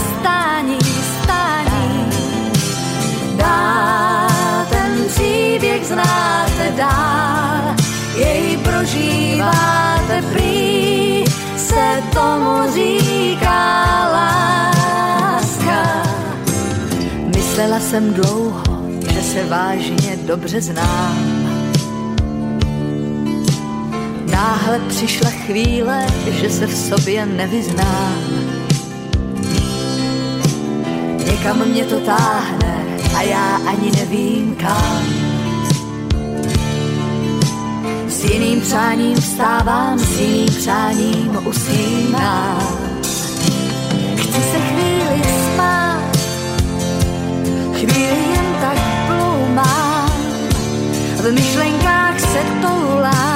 [3.46, 4.28] dá,
[4.70, 7.76] ten příběh znáte dál,
[8.16, 11.24] jej prožíváte prý,
[11.56, 16.02] se tomu říká láska.
[17.36, 18.62] Myslela jsem dlouho,
[19.12, 21.46] že se vážně dobře znám,
[24.36, 28.18] Náhle přišla chvíle, že se v sobě nevyznám.
[31.26, 32.75] Někam mě to táhne,
[33.16, 35.02] a já ani nevím kam.
[38.08, 42.78] S jiným přáním vstávám, s jiným přáním usínám.
[44.16, 46.16] Chci se chvíli spát,
[47.72, 50.10] chvíli jen tak ploumám,
[51.16, 53.35] v myšlenkách se toulám,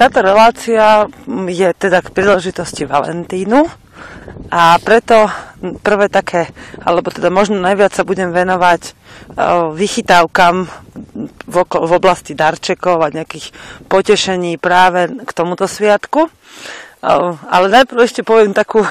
[0.00, 3.68] Táto relácia je teda k príležitosti Valentínu
[4.48, 5.28] a preto
[5.84, 6.48] prvé také,
[6.80, 8.92] alebo teda možno najviac sa budem venovať e,
[9.76, 10.72] vychytávkam
[11.44, 11.56] v,
[11.92, 13.52] oblasti darčekov a nejakých
[13.92, 16.32] potešení práve k tomuto sviatku.
[17.00, 18.84] Ale najprv ešte poviem takú,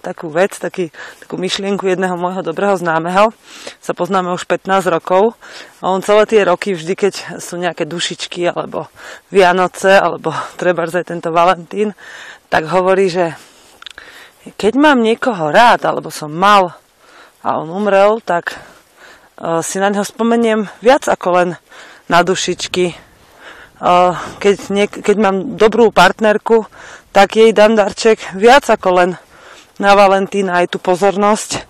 [0.00, 0.88] takú vec, taký,
[1.20, 3.36] takú myšlienku jedného môjho dobrého známeho.
[3.84, 5.36] Sa poznáme už 15 rokov.
[5.84, 8.88] A on celé tie roky, vždy keď sú nejaké dušičky, alebo
[9.28, 11.92] Vianoce, alebo treba aj tento Valentín,
[12.48, 13.36] tak hovorí, že
[14.56, 16.80] keď mám niekoho rád, alebo som mal
[17.44, 18.56] a on umrel, tak
[19.36, 21.48] uh, si na neho spomeniem viac ako len
[22.08, 23.09] na dušičky.
[24.40, 26.68] Keď, niek- keď mám dobrú partnerku,
[27.16, 29.10] tak jej dám darček viac ako len
[29.80, 31.64] na Valentína aj tú pozornosť.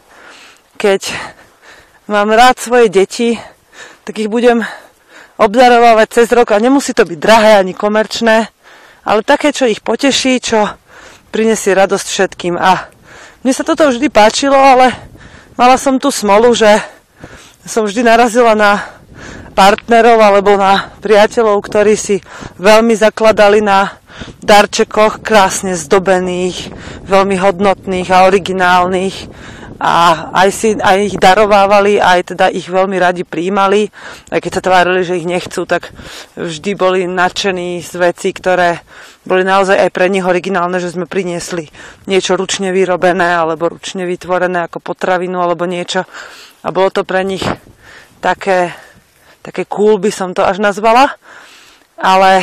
[0.74, 1.14] Keď
[2.10, 3.38] mám rád svoje deti,
[4.02, 4.66] tak ich budem
[5.38, 8.50] obdarovávať cez rok a nemusí to byť drahé ani komerčné,
[9.06, 10.66] ale také, čo ich poteší, čo
[11.30, 12.58] prinesie radosť všetkým.
[12.58, 12.90] A
[13.46, 14.92] mne sa toto vždy páčilo, ale
[15.54, 16.68] mala som tu smolu, že
[17.64, 18.99] som vždy narazila na
[19.52, 22.16] partnerov alebo na priateľov, ktorí si
[22.58, 24.00] veľmi zakladali na
[24.40, 26.72] darčekoch krásne zdobených,
[27.08, 29.16] veľmi hodnotných a originálnych
[29.80, 33.88] a aj, si, aj ich darovávali, aj teda ich veľmi radi príjmali.
[34.28, 35.88] Aj keď sa tvárili, že ich nechcú, tak
[36.36, 38.84] vždy boli nadšení z vecí, ktoré
[39.24, 41.72] boli naozaj aj pre nich originálne, že sme priniesli
[42.04, 46.04] niečo ručne vyrobené alebo ručne vytvorené ako potravinu alebo niečo.
[46.60, 47.44] A bolo to pre nich
[48.20, 48.76] také,
[49.40, 51.16] také cool, by som to až nazvala.
[52.00, 52.40] Ale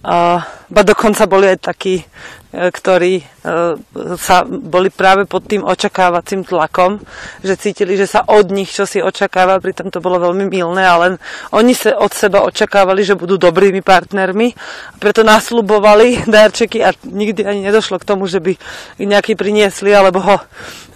[0.00, 0.40] Uh,
[0.72, 2.00] ba dokonca boli aj takí,
[2.50, 3.78] ktorí uh,
[4.18, 6.98] sa boli práve pod tým očakávacím tlakom,
[7.46, 11.22] že cítili, že sa od nich čo si očakáva, pritom to bolo veľmi milné, ale
[11.54, 14.54] oni sa od seba očakávali, že budú dobrými partnermi,
[14.98, 18.58] preto nasľubovali darčeky a nikdy ani nedošlo k tomu, že by
[18.98, 20.36] nejaký priniesli alebo ho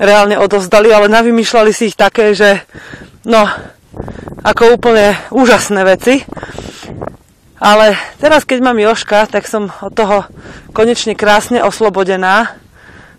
[0.02, 2.66] reálne odozdali, ale navymýšľali si ich také, že
[3.22, 3.46] no,
[4.42, 6.20] ako úplne úžasné veci.
[7.64, 10.28] Ale teraz, keď mám Joška, tak som od toho
[10.76, 12.52] konečne krásne oslobodená,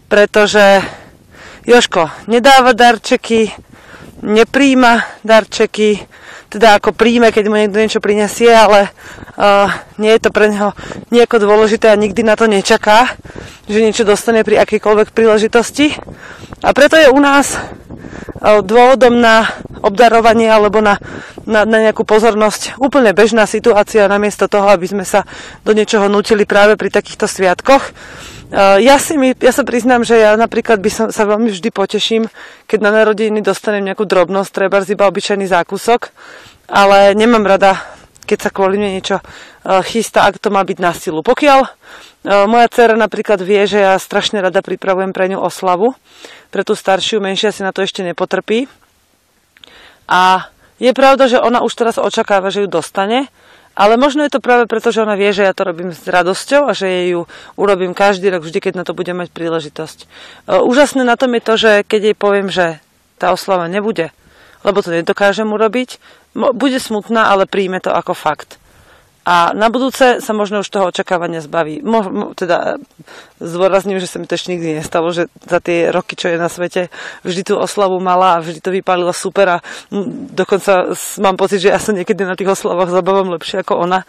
[0.05, 0.86] pretože
[1.65, 3.49] Joško nedáva darčeky,
[4.22, 5.97] nepríjma darčeky,
[6.56, 8.88] teda ako príjme, keď mu niekto niečo prinesie, ale
[9.36, 9.68] uh,
[9.99, 10.72] nie je to pre neho
[11.12, 13.12] nejako dôležité a nikdy na to nečaká,
[13.68, 15.91] že niečo dostane pri akýkoľvek príležitosti.
[16.64, 19.51] A preto je u nás uh, dôvodom na
[19.84, 20.95] obdarovanie alebo na,
[21.43, 25.28] na, na nejakú pozornosť úplne bežná situácia namiesto toho, aby sme sa
[25.68, 27.91] do niečoho nutili práve pri takýchto sviatkoch.
[28.45, 31.69] Uh, ja, si mi, ja sa priznám, že ja napríklad by som sa veľmi vždy
[31.73, 32.29] poteším,
[32.69, 36.13] keď na narodiny dostanem nejakú drobnosť, treba iba obyčajný zákusok,
[36.69, 39.21] ale nemám rada keď sa kvôli mne niečo
[39.85, 41.21] chystá, ak to má byť na silu.
[41.21, 41.59] Pokiaľ
[42.49, 45.93] moja dcera napríklad vie, že ja strašne rada pripravujem pre ňu oslavu,
[46.49, 48.65] pre tú staršiu, menšia si na to ešte nepotrpí.
[50.09, 50.49] A
[50.81, 53.29] je pravda, že ona už teraz očakáva, že ju dostane,
[53.76, 56.71] ale možno je to práve preto, že ona vie, že ja to robím s radosťou
[56.71, 57.28] a že jej ju
[57.59, 59.97] urobím každý rok, vždy, keď na to budem mať príležitosť.
[60.01, 60.05] E,
[60.63, 62.80] úžasné na tom je to, že keď jej poviem, že
[63.19, 64.15] tá oslava nebude,
[64.63, 65.99] lebo to nedokážem urobiť,
[66.36, 68.59] bude smutná, ale príjme to ako fakt.
[69.26, 71.82] A na budúce sa možno už toho očakávania zbaví.
[71.82, 72.78] Mo, mo, teda
[73.41, 76.45] zdôrazním, že sa mi to ešte nikdy nestalo, že za tie roky, čo je na
[76.45, 76.93] svete,
[77.26, 79.65] vždy tú oslavu mala a vždy to vypálila super a
[80.30, 84.05] dokonca mám pocit, že ja sa niekedy na tých oslavách zabávam lepšie ako ona.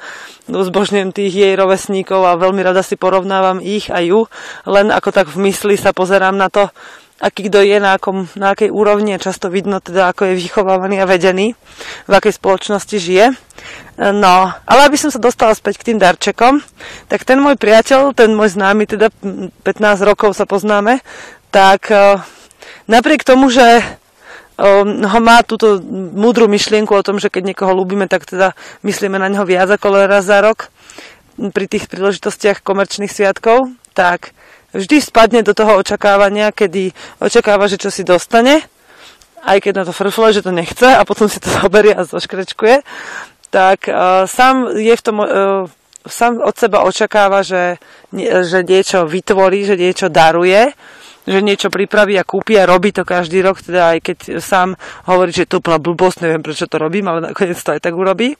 [0.52, 4.28] Zbožňujem tých jej rovesníkov a veľmi rada si porovnávam ich a ju,
[4.68, 6.68] len ako tak v mysli sa pozerám na to,
[7.24, 11.00] aký kto je, na, akom, na akej úrovni a často vidno teda, ako je vychovávaný
[11.00, 11.56] a vedený,
[12.04, 13.45] v akej spoločnosti žije.
[13.96, 16.60] No, ale aby som sa dostala späť k tým darčekom,
[17.08, 19.08] tak ten môj priateľ, ten môj známy, teda
[19.64, 19.64] 15
[20.04, 21.00] rokov sa poznáme,
[21.48, 22.20] tak uh,
[22.84, 25.80] napriek tomu, že uh, ho má túto
[26.12, 28.52] múdru myšlienku o tom, že keď niekoho ľúbime, tak teda
[28.84, 30.68] myslíme na neho viac ako raz za rok
[31.36, 34.36] pri tých príležitostiach komerčných sviatkov, tak
[34.76, 38.64] vždy spadne do toho očakávania, kedy očakáva, že čo si dostane,
[39.46, 42.82] aj keď na to frfle, že to nechce a potom si to zoberie a zoškrečkuje,
[43.56, 45.64] tak uh, sám je v tom, uh,
[46.04, 47.80] sám od seba očakáva, že,
[48.44, 50.76] že niečo vytvorí, že niečo daruje,
[51.24, 54.76] že niečo pripraví a kúpi a robí to každý rok, teda aj keď sám
[55.08, 58.36] hovorí, že to úplná blbosť, neviem prečo to robím, ale nakoniec to aj tak urobí.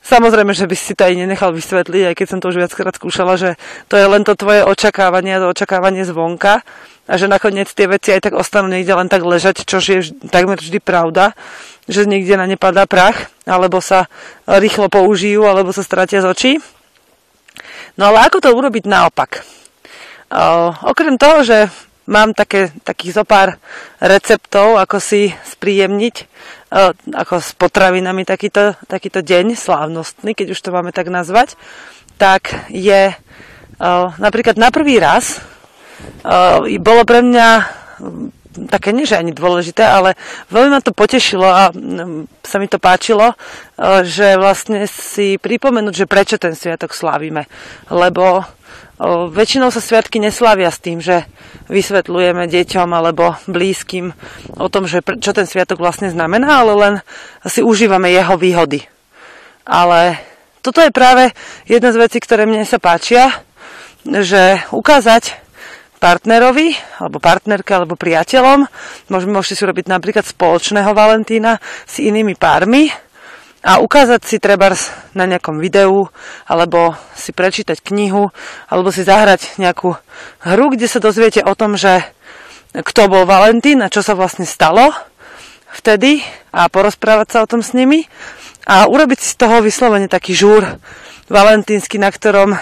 [0.00, 3.36] Samozrejme, že by si to aj nenechal vysvetliť, aj keď som to už viackrát skúšala,
[3.36, 6.64] že to je len to tvoje očakávanie, to očakávanie zvonka
[7.04, 10.56] a že nakoniec tie veci aj tak ostanú niekde len tak ležať, čo je takmer
[10.56, 11.36] vždy pravda,
[11.88, 14.10] že niekde na ne padá prach, alebo sa
[14.44, 16.52] rýchlo použijú, alebo sa stratia z očí.
[17.96, 19.44] No ale ako to urobiť naopak?
[20.30, 21.68] O, okrem toho, že
[22.10, 23.58] mám také, takých zopár
[24.02, 26.26] receptov, ako si spríjemniť
[27.14, 31.58] ako s potravinami takýto, takýto deň slávnostný, keď už to máme tak nazvať,
[32.14, 33.10] tak je
[34.22, 35.42] napríklad na prvý raz
[36.78, 37.48] bolo pre mňa
[38.70, 40.18] také nie, že ani dôležité, ale
[40.50, 41.70] veľmi ma to potešilo a
[42.42, 43.38] sa mi to páčilo,
[44.02, 47.46] že vlastne si pripomenúť, že prečo ten sviatok slávime.
[47.90, 48.42] Lebo
[49.32, 51.24] väčšinou sa sviatky neslavia s tým, že
[51.72, 54.12] vysvetľujeme deťom alebo blízkym
[54.58, 56.94] o tom, že čo ten sviatok vlastne znamená, ale len
[57.46, 58.84] si užívame jeho výhody.
[59.64, 60.20] Ale
[60.60, 61.32] toto je práve
[61.64, 63.30] jedna z vecí, ktoré mne sa páčia,
[64.04, 65.38] že ukázať
[66.00, 68.64] partnerovi, alebo partnerke, alebo priateľom,
[69.12, 72.88] môžeme, môžete si urobiť napríklad spoločného Valentína s inými pármi,
[73.60, 74.72] a ukázať si treba
[75.12, 76.08] na nejakom videu,
[76.48, 78.32] alebo si prečítať knihu,
[78.72, 79.92] alebo si zahrať nejakú
[80.48, 82.00] hru, kde sa dozviete o tom, že
[82.72, 84.96] kto bol Valentín a čo sa vlastne stalo
[85.76, 86.24] vtedy
[86.56, 88.08] a porozprávať sa o tom s nimi
[88.64, 90.66] a urobiť si z toho vyslovene taký žúr
[91.30, 92.58] valentínsky, na ktorom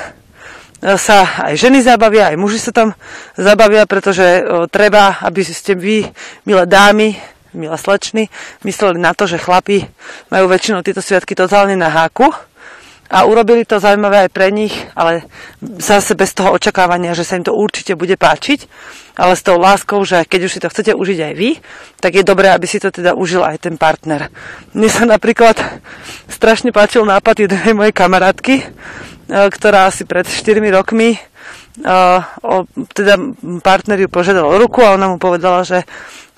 [0.78, 2.94] sa aj ženy zabavia, aj muži sa tam
[3.34, 6.06] zabavia, pretože treba, aby ste vy,
[6.46, 7.18] milé dámy,
[7.56, 8.30] milé slečny,
[8.62, 9.82] mysleli na to, že chlapi
[10.30, 12.30] majú väčšinou tieto sviatky totálne na háku
[13.08, 15.24] a urobili to zaujímavé aj pre nich, ale
[15.80, 18.68] zase bez toho očakávania, že sa im to určite bude páčiť,
[19.16, 21.50] ale s tou láskou, že keď už si to chcete užiť aj vy,
[22.04, 24.28] tak je dobré, aby si to teda užil aj ten partner.
[24.76, 25.56] Mne sa napríklad
[26.28, 28.54] strašne páčil nápad jednej mojej kamarátky,
[29.28, 31.20] ktorá asi pred 4 rokmi
[31.78, 33.14] Uh, o, teda
[33.62, 35.86] partner ju požiadal o ruku a ona mu povedala, že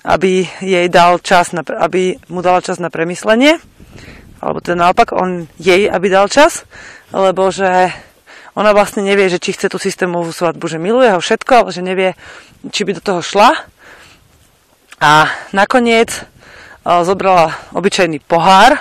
[0.05, 3.57] aby jej dal čas, na, aby mu dala čas na premyslenie,
[4.37, 6.61] alebo teda naopak, on jej, aby dal čas,
[7.09, 7.89] lebo že
[8.53, 11.81] ona vlastne nevie, že či chce tú systémovú svadbu, že miluje ho všetko, ale že
[11.81, 12.09] nevie,
[12.69, 13.49] či by do toho šla.
[15.01, 15.25] A
[15.57, 16.21] nakoniec
[16.85, 18.77] o, zobrala obyčajný pohár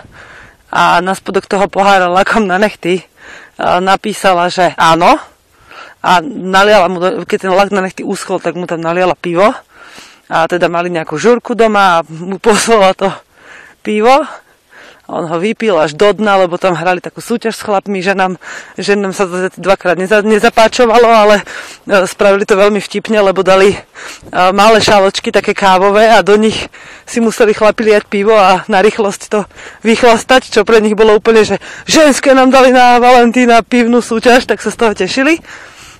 [0.68, 3.00] a na spodok toho pohára lakom na nechty
[3.80, 5.20] napísala, že áno.
[6.00, 6.98] A naliala mu,
[7.28, 9.52] keď ten lak na nechty uschol, tak mu tam naliala pivo
[10.30, 13.10] a teda mali nejakú žurku doma a mu poslala to
[13.82, 14.22] pivo.
[15.10, 18.38] On ho vypil až do dna, lebo tam hrali takú súťaž s chlapmi, že nám,
[18.78, 23.74] že nám sa to dvakrát neza, nezapáčovalo, ale e, spravili to veľmi vtipne, lebo dali
[23.74, 23.78] e,
[24.54, 26.70] malé šáločky, také kávové a do nich
[27.10, 29.50] si museli chlapi liať pivo a na rýchlosť to
[29.82, 31.58] vychlastať, čo pre nich bolo úplne, že
[31.90, 35.42] ženské nám dali na Valentína pivnú súťaž, tak sa z toho tešili.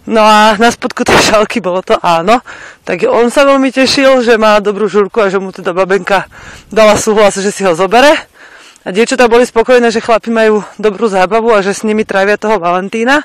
[0.07, 2.41] No a na spodku tej šálky bolo to áno.
[2.89, 6.25] Tak on sa veľmi tešil, že má dobrú žurku a že mu teda babenka
[6.73, 8.30] dala súhlas, že si ho zobere.
[8.81, 12.57] A dievčatá boli spokojné, že chlapi majú dobrú zábavu a že s nimi trávia toho
[12.57, 13.21] Valentína.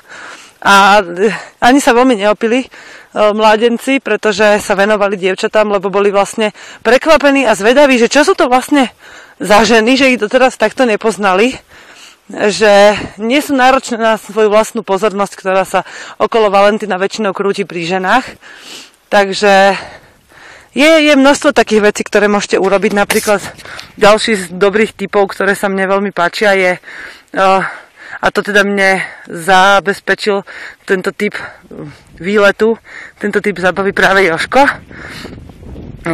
[0.60, 1.32] A e,
[1.64, 2.68] ani sa veľmi neopili e,
[3.16, 6.52] mládenci, pretože sa venovali dievčatám, lebo boli vlastne
[6.84, 8.92] prekvapení a zvedaví, že čo sú to vlastne
[9.40, 11.56] za ženy, že ich doteraz takto nepoznali
[12.26, 15.86] že nie sú náročné na svoju vlastnú pozornosť, ktorá sa
[16.18, 18.26] okolo Valentína väčšinou krúti pri ženách.
[19.06, 19.78] Takže
[20.76, 22.92] je, je množstvo takých vecí, ktoré môžete urobiť.
[22.92, 23.40] Napríklad
[23.96, 26.76] ďalší z dobrých typov, ktoré sa mne veľmi páčia, je,
[28.20, 30.44] a to teda mne zabezpečil
[30.84, 31.32] tento typ
[32.20, 32.76] výletu,
[33.16, 34.68] tento typ zabavy práve Joško,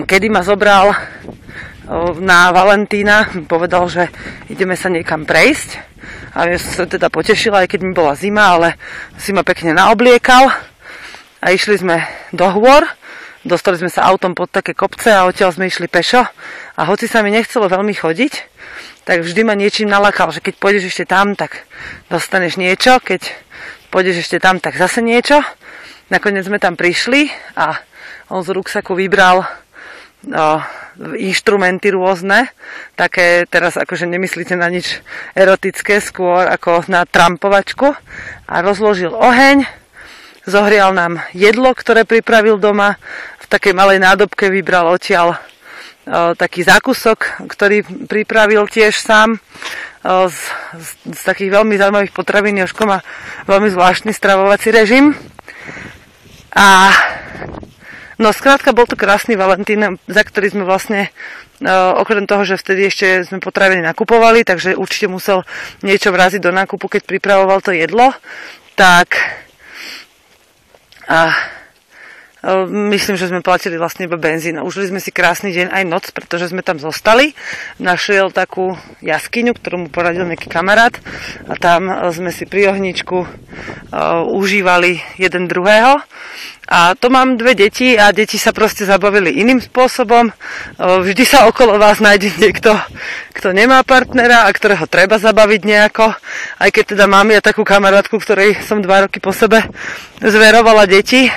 [0.06, 0.94] kedy ma zobral
[2.22, 4.08] na Valentína, povedal, že
[4.46, 5.92] ideme sa niekam prejsť
[6.32, 8.78] a ja som sa teda potešila, aj keď mi bola zima, ale
[9.18, 10.48] si ma pekne naobliekal
[11.42, 12.86] a išli sme do hôr.
[13.42, 16.22] Dostali sme sa autom pod také kopce a odtiaľ sme išli pešo.
[16.78, 18.32] A hoci sa mi nechcelo veľmi chodiť,
[19.02, 21.66] tak vždy ma niečím nalakal, že keď pôjdeš ešte tam, tak
[22.06, 23.34] dostaneš niečo, keď
[23.90, 25.42] pôjdeš ešte tam, tak zase niečo.
[26.06, 27.82] Nakoniec sme tam prišli a
[28.30, 29.48] on z ruksaku vybral o,
[31.18, 32.46] inštrumenty rôzne,
[32.94, 35.02] také teraz akože nemyslíte na nič
[35.34, 37.90] erotické, skôr ako na trampovačku
[38.46, 39.66] a rozložil oheň,
[40.46, 42.98] zohrial nám jedlo, ktoré pripravil doma,
[43.52, 45.36] takej malej nádobke vybral odtiaľ o,
[46.32, 50.38] taký zákusok, ktorý pripravil tiež sám o, z,
[50.80, 52.56] z, z takých veľmi zaujímavých potravín.
[52.56, 53.04] Jožko má
[53.44, 55.12] veľmi zvláštny stravovací režim.
[56.56, 56.92] A
[58.22, 61.10] No skrátka bol to krásny Valentín, za ktorý sme vlastne,
[61.58, 65.42] uh, okrem toho, že vtedy ešte sme potraviny nakupovali, takže určite musel
[65.82, 68.14] niečo vraziť do nákupu, keď pripravoval to jedlo,
[68.78, 69.18] tak
[71.10, 71.34] a
[72.66, 74.58] Myslím, že sme platili vlastne iba benzín.
[74.58, 77.38] Užili sme si krásny deň aj noc, pretože sme tam zostali.
[77.78, 80.90] Našiel takú jaskyňu, ktorú mu poradil nejaký kamarát
[81.46, 83.28] a tam sme si pri ohničku uh,
[84.26, 86.02] užívali jeden druhého.
[86.72, 90.32] A to mám dve deti a deti sa proste zabavili iným spôsobom.
[90.80, 92.72] Vždy sa okolo vás nájde niekto,
[93.36, 96.16] kto nemá partnera a ktorého treba zabaviť nejako.
[96.56, 99.68] Aj keď teda mám ja takú kamarátku, ktorej som dva roky po sebe
[100.22, 101.28] zverovala deti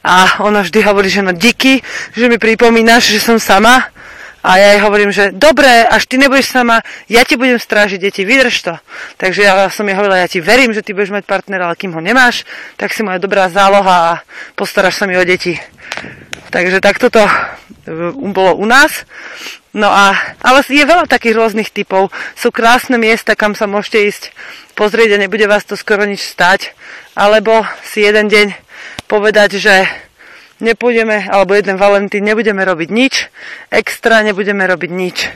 [0.00, 1.84] a ona vždy hovorí, že no díky,
[2.16, 3.92] že mi pripomínaš, že som sama
[4.40, 6.80] a ja jej hovorím, že dobre, až ty nebudeš sama,
[7.12, 8.74] ja ti budem strážiť deti, vydrž to.
[9.20, 11.92] Takže ja som jej hovorila, ja ti verím, že ty budeš mať partnera, ale kým
[11.92, 12.48] ho nemáš,
[12.80, 14.20] tak si moja dobrá záloha a
[14.56, 15.60] postaráš sa mi o deti.
[16.48, 17.32] Takže takto to e,
[18.32, 19.04] bolo u nás.
[19.70, 22.10] No a, ale je veľa takých rôznych typov.
[22.34, 24.22] Sú krásne miesta, kam sa môžete ísť
[24.74, 26.72] pozrieť a nebude vás to skoro nič stať.
[27.14, 28.69] Alebo si jeden deň
[29.10, 29.90] povedať, že
[30.62, 33.26] nepôjdeme, alebo jeden Valentín, nebudeme robiť nič,
[33.74, 35.26] extra nebudeme robiť nič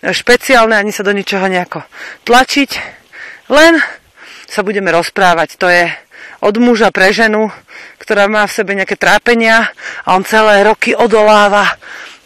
[0.00, 1.84] špeciálne, ani sa do ničoho nejako
[2.24, 2.70] tlačiť,
[3.52, 3.76] len
[4.48, 5.60] sa budeme rozprávať.
[5.60, 5.92] To je
[6.40, 7.52] od muža pre ženu,
[8.00, 9.68] ktorá má v sebe nejaké trápenia
[10.06, 11.76] a on celé roky odoláva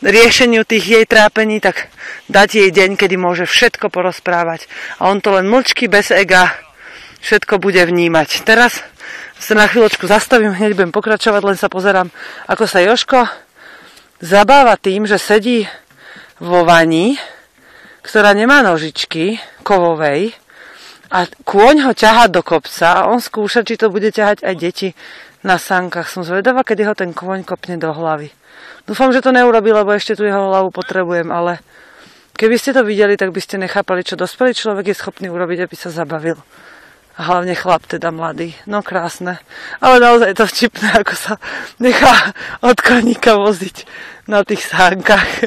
[0.05, 1.89] riešeniu tých jej trápení, tak
[2.29, 4.67] dať jej deň, kedy môže všetko porozprávať.
[5.01, 6.53] A on to len mlčky, bez ega,
[7.23, 8.43] všetko bude vnímať.
[8.43, 8.83] Teraz
[9.43, 12.15] sa na chvíľočku zastavím, hneď budem pokračovať, len sa pozerám,
[12.47, 13.27] ako sa Joško
[14.23, 15.67] zabáva tým, že sedí
[16.39, 17.19] vo vani,
[18.07, 20.31] ktorá nemá nožičky kovovej
[21.11, 24.89] a kôň ho ťahá do kopca a on skúša, či to bude ťahať aj deti
[25.43, 26.07] na sánkach.
[26.07, 28.31] Som zvedavá, kedy ho ten kôň kopne do hlavy.
[28.87, 31.59] Dúfam, že to neurobi, lebo ešte tu jeho hlavu potrebujem, ale
[32.39, 35.75] keby ste to videli, tak by ste nechápali, čo dospelý človek je schopný urobiť, aby
[35.75, 36.39] sa zabavil.
[37.13, 38.57] Hlavne chlap, teda mladý.
[38.65, 39.37] No krásne.
[39.85, 41.33] Ale naozaj to vtipné, ako sa
[41.77, 42.33] nechá
[42.65, 43.85] od koníka voziť
[44.25, 45.45] na tých sánkach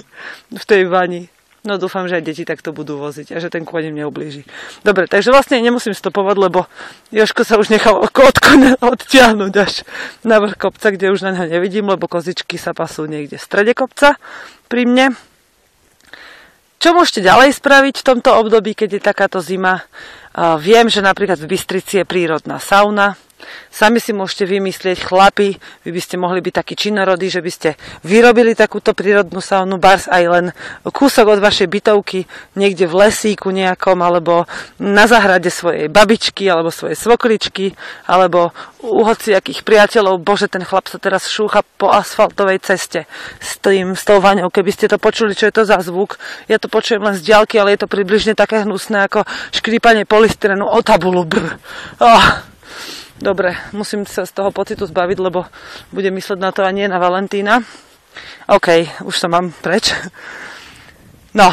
[0.54, 1.34] v tej vani.
[1.66, 4.46] No dúfam, že aj deti takto budú voziť a že ten kôň im neublíži.
[4.86, 6.70] Dobre, takže vlastne nemusím stopovať, lebo
[7.10, 9.82] Joško sa už nechal od kone odtiahnuť až
[10.22, 13.74] na vrch kopca, kde už na ňa nevidím, lebo kozičky sa pasú niekde v strede
[13.74, 14.22] kopca
[14.70, 15.18] pri mne.
[16.78, 19.82] Čo môžete ďalej spraviť v tomto období, keď je takáto zima?
[20.36, 23.16] Viem, že napríklad v Bystrici je prírodná sauna,
[23.68, 27.70] Sami si môžete vymyslieť, chlapi, vy by ste mohli byť takí činorodí, že by ste
[28.08, 30.46] vyrobili takúto prírodnú saunu, bars aj len
[30.88, 32.24] kúsok od vašej bytovky,
[32.56, 34.48] niekde v lesíku nejakom, alebo
[34.80, 37.76] na zahrade svojej babičky, alebo svojej svokličky,
[38.08, 40.24] alebo u hociakých priateľov.
[40.24, 43.04] Bože, ten chlap sa teraz šúcha po asfaltovej ceste
[43.44, 44.48] s, tým, s tou vaňou.
[44.48, 46.16] Keby ste to počuli, čo je to za zvuk,
[46.48, 50.64] ja to počujem len z diaľky, ale je to približne také hnusné ako škrípanie polystyrenu
[50.64, 51.28] o tabulu.
[51.28, 51.60] Brr.
[52.00, 52.56] Oh.
[53.16, 55.48] Dobre, musím sa z toho pocitu zbaviť, lebo
[55.96, 57.64] budem mysleť na to a nie na Valentína.
[58.52, 59.96] OK, už sa mám preč.
[61.36, 61.48] No,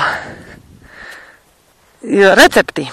[2.03, 2.91] Recepty.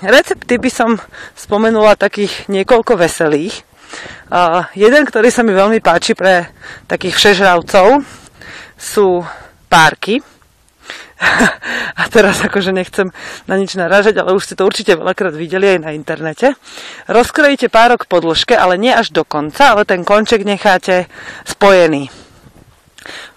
[0.00, 0.96] Recepty by som
[1.36, 3.52] spomenula takých niekoľko veselých.
[4.32, 6.48] Uh, jeden, ktorý sa mi veľmi páči pre
[6.88, 8.00] takých všežravcov,
[8.80, 9.20] sú
[9.68, 10.24] párky.
[12.00, 13.08] A teraz akože nechcem
[13.48, 16.52] na nič naražať, ale už ste to určite veľakrát videli aj na internete.
[17.08, 21.08] Rozkrojíte párok po dĺžke, ale nie až do konca, ale ten konček necháte
[21.48, 22.12] spojený.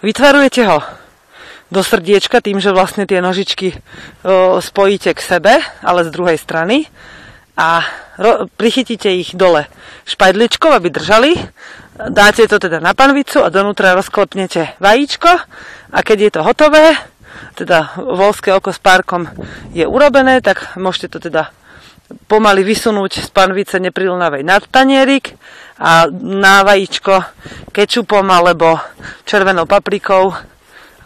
[0.04, 0.78] Vytvarujete ho
[1.70, 3.78] do srdiečka tým, že vlastne tie nožičky
[4.60, 5.54] spojíte k sebe,
[5.86, 6.90] ale z druhej strany
[7.54, 7.86] a
[8.58, 9.70] prichytíte ich dole
[10.04, 11.30] špajdličkou, aby držali.
[12.10, 15.30] Dáte to teda na panvicu a donútra rozklepnete vajíčko
[15.92, 16.96] a keď je to hotové,
[17.54, 19.28] teda volské oko s párkom
[19.74, 21.50] je urobené, tak môžete to teda
[22.26, 25.38] pomaly vysunúť z panvice neprilnavej nad tanierik
[25.78, 27.22] a na vajíčko
[27.70, 28.76] kečupom alebo
[29.24, 30.34] červenou paprikou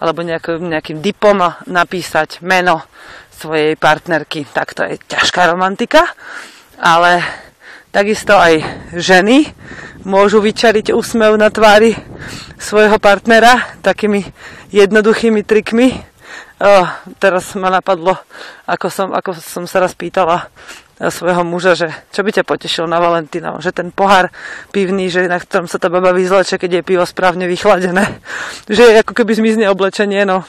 [0.00, 2.82] alebo nejaký, nejakým dipom napísať meno
[3.30, 4.44] svojej partnerky.
[4.48, 6.08] Tak to je ťažká romantika,
[6.80, 7.22] ale
[7.94, 8.60] takisto aj
[8.96, 9.48] ženy
[10.04, 11.96] môžu vyčariť úsmev na tvári
[12.60, 14.26] svojho partnera takými
[14.74, 16.13] jednoduchými trikmi.
[16.62, 16.86] Oh,
[17.18, 18.14] teraz ma napadlo,
[18.70, 20.46] ako som, ako som sa raz pýtala
[20.94, 24.30] svojho muža, že čo by ťa potešilo na Valentína, že ten pohár
[24.70, 28.22] pivný, že na ktorom sa tá baba vyzleče, keď je pivo správne vychladené,
[28.70, 30.46] že ako keby zmizne oblečenie, no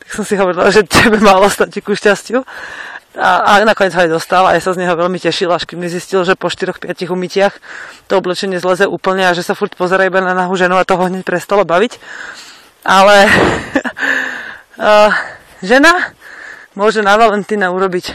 [0.00, 2.42] tak som si hovorila, že tebe malo stať ku šťastiu.
[3.12, 5.84] A, a nakoniec ho aj dostal a ja sa z neho veľmi tešila, až kým
[5.84, 7.52] zistil, že po 4-5 umytiach
[8.08, 11.12] to oblečenie zleze úplne a že sa furt pozera iba na nahú ženu a toho
[11.12, 12.00] hneď prestalo baviť.
[12.88, 13.28] Ale
[14.80, 15.12] uh,
[15.62, 16.12] žena
[16.74, 18.12] môže na Valentína urobiť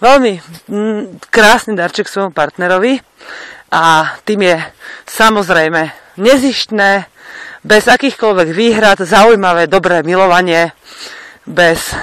[0.00, 0.32] veľmi
[0.68, 3.00] mm, krásny darček svojmu partnerovi
[3.72, 4.56] a tým je
[5.06, 7.06] samozrejme nezištné,
[7.66, 10.70] bez akýchkoľvek výhrad, zaujímavé, dobré milovanie,
[11.42, 11.98] bez,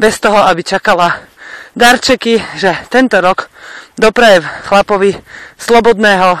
[0.00, 1.20] bez toho, aby čakala
[1.76, 3.52] darčeky, že tento rok
[4.00, 5.12] dopraje chlapovi
[5.60, 6.40] slobodného,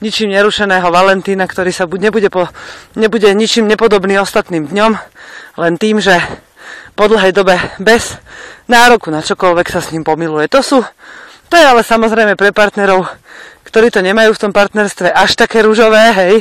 [0.00, 2.48] ničím nerušeného Valentína, ktorý sa nebude, po,
[2.96, 4.92] nebude ničím nepodobný ostatným dňom,
[5.60, 6.16] len tým, že
[6.92, 8.16] po dlhej dobe bez
[8.68, 10.48] nároku na čokoľvek sa s ním pomiluje.
[10.52, 10.78] To sú,
[11.48, 13.08] to je ale samozrejme pre partnerov,
[13.68, 16.34] ktorí to nemajú v tom partnerstve až také rúžové, hej,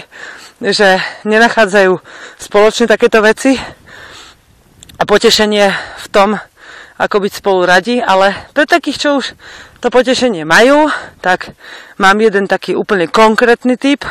[0.62, 1.98] že nenachádzajú
[2.38, 3.56] spoločne takéto veci
[5.00, 6.38] a potešenie v tom,
[7.02, 9.26] ako byť spolu radi, ale pre takých, čo už
[9.82, 10.94] to potešenie majú,
[11.26, 11.58] tak
[11.98, 14.06] mám jeden taký úplne konkrétny typ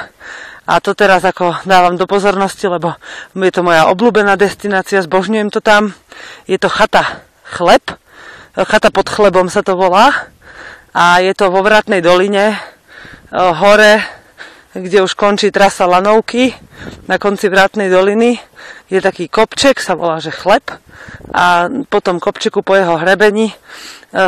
[0.70, 2.94] a to teraz ako dávam do pozornosti, lebo
[3.34, 5.90] je to moja obľúbená destinácia, zbožňujem to tam.
[6.46, 7.82] Je to chata Chleb,
[8.54, 10.30] chata pod chlebom sa to volá.
[10.94, 12.54] A je to vo Vratnej doline,
[13.34, 14.02] hore,
[14.74, 16.54] kde už končí trasa Lanovky,
[17.06, 18.38] na konci Vratnej doliny
[18.90, 20.66] je taký kopček, sa volá, že chleb.
[21.30, 23.54] A po tom kopčeku, po jeho hrebení, e,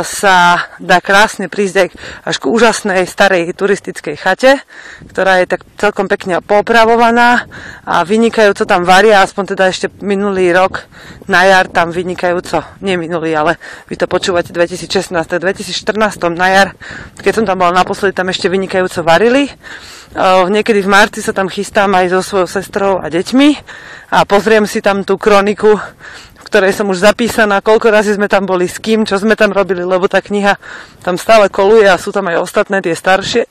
[0.07, 1.91] sa dá krásne prísť
[2.23, 4.63] až k úžasnej starej turistickej chate,
[5.11, 7.45] ktorá je tak celkom pekne popravovaná
[7.83, 10.87] a vynikajúco tam varia, aspoň teda ešte minulý rok
[11.27, 13.59] na jar tam vynikajúco, nie minulý, ale
[13.91, 16.67] vy to počúvate 2016, tak 2014 na jar,
[17.19, 19.47] keď som tam bola naposledy, tam ešte vynikajúco varili.
[19.47, 19.53] E,
[20.47, 23.49] niekedy v marci sa tam chystám aj so svojou sestrou a deťmi
[24.13, 25.73] a pozriem si tam tú kroniku,
[26.37, 29.49] v ktorej som už zapísaná, koľko razy sme tam boli, s kým, čo sme tam
[29.49, 30.59] robili, lebo tá kniha
[31.01, 33.49] tam stále koluje a sú tam aj ostatné tie staršie.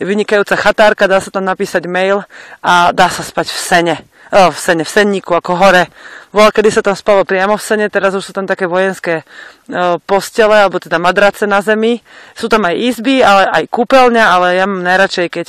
[0.00, 2.26] Je vynikajúca chatárka, dá sa tam napísať mail
[2.58, 3.96] a dá sa spať v sene.
[4.32, 5.92] O, v sene, v senníku, ako hore.
[6.32, 9.20] Bola, kedy sa tam spalo priamo v sene, teraz už sú tam také vojenské
[9.68, 12.00] o, postele, alebo teda madrace na zemi.
[12.32, 15.46] Sú tam aj izby, ale aj kúpeľňa, ale ja mám najradšej, keď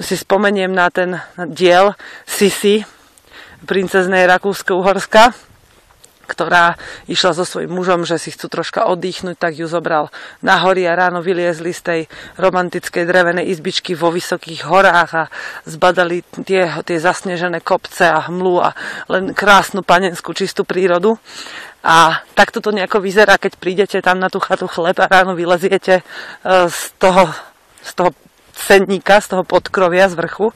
[0.00, 1.20] si spomeniem na ten
[1.52, 1.94] diel
[2.24, 2.82] Sisi,
[3.68, 5.36] princeznej Rakúsko-Uhorska,
[6.30, 6.78] ktorá
[7.10, 10.94] išla so svojím mužom, že si chcú troška oddychnúť, tak ju zobral na hory a
[10.94, 12.00] ráno vyliezli z tej
[12.38, 15.24] romantickej drevenej izbičky vo vysokých horách a
[15.66, 18.70] zbadali tie, tie zasnežené kopce a hmlu a
[19.10, 21.18] len krásnu panenskú čistú prírodu.
[21.82, 26.00] A takto to nejako vyzerá, keď prídete tam na tú chatu chleb a ráno vyleziete
[26.00, 26.02] e,
[26.68, 27.24] z toho,
[27.80, 28.10] z toho
[28.60, 30.52] senníka, z toho podkrovia z vrchu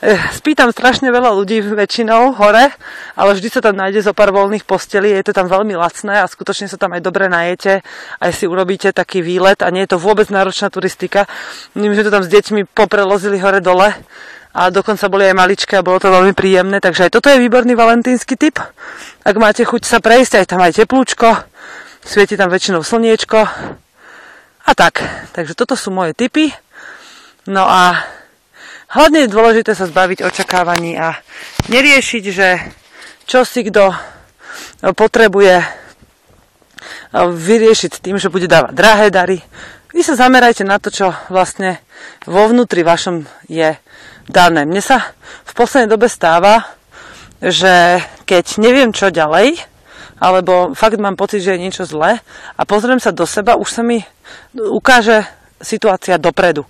[0.00, 2.72] Eh, spýtam strašne veľa ľudí väčšinou hore,
[3.20, 6.24] ale vždy sa tam nájde zo pár voľných postelí, je to tam veľmi lacné a
[6.24, 7.84] skutočne sa tam aj dobre najete,
[8.16, 11.28] aj si urobíte taký výlet a nie je to vôbec náročná turistika.
[11.76, 13.92] My sme to tam s deťmi poprelozili hore dole
[14.56, 17.76] a dokonca boli aj maličké a bolo to veľmi príjemné, takže aj toto je výborný
[17.76, 18.56] valentínsky typ.
[19.20, 21.44] Ak máte chuť sa prejsť, aj tam aj teplúčko,
[22.00, 23.36] svieti tam väčšinou slniečko
[24.64, 25.04] a tak.
[25.36, 26.56] Takže toto sú moje typy.
[27.50, 27.98] No a
[28.90, 31.14] Hlavne je dôležité sa zbaviť očakávaní a
[31.70, 32.58] neriešiť, že
[33.22, 33.94] čo si kto
[34.98, 35.62] potrebuje
[37.14, 39.38] vyriešiť tým, že bude dávať drahé dary.
[39.94, 41.78] Vy sa zamerajte na to, čo vlastne
[42.26, 43.78] vo vnútri vašom je
[44.26, 44.66] dané.
[44.66, 45.14] Mne sa
[45.46, 46.74] v poslednej dobe stáva,
[47.38, 49.54] že keď neviem čo ďalej,
[50.18, 52.18] alebo fakt mám pocit, že je niečo zlé
[52.58, 54.02] a pozriem sa do seba, už sa mi
[54.58, 55.22] ukáže
[55.62, 56.66] situácia dopredu.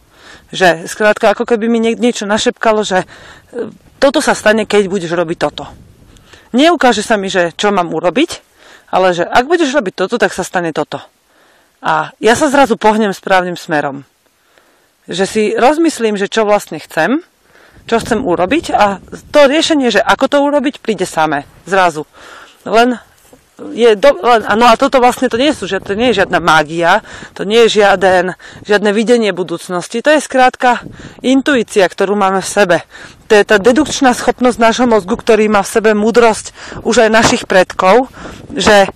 [0.50, 3.06] Že skrátka, ako keby mi niečo našepkalo, že e,
[4.02, 5.64] toto sa stane, keď budeš robiť toto.
[6.50, 8.30] Neukáže sa mi, že čo mám urobiť,
[8.90, 10.98] ale že ak budeš robiť toto, tak sa stane toto.
[11.80, 14.02] A ja sa zrazu pohnem správnym smerom.
[15.06, 17.22] Že si rozmyslím, že čo vlastne chcem,
[17.88, 18.98] čo chcem urobiť a
[19.32, 22.04] to riešenie, že ako to urobiť, príde samé, zrazu.
[22.66, 22.98] Len
[23.76, 24.16] je do,
[24.56, 27.04] no a toto vlastne to nie, sú, že to nie je žiadna mágia,
[27.36, 28.34] to nie je žiaden,
[28.64, 30.80] žiadne videnie budúcnosti, to je skrátka
[31.20, 32.78] intuícia, ktorú máme v sebe.
[33.30, 36.50] To je tá dedukčná schopnosť nášho mozgu, ktorý má v sebe múdrosť
[36.82, 38.10] už aj našich predkov,
[38.56, 38.90] že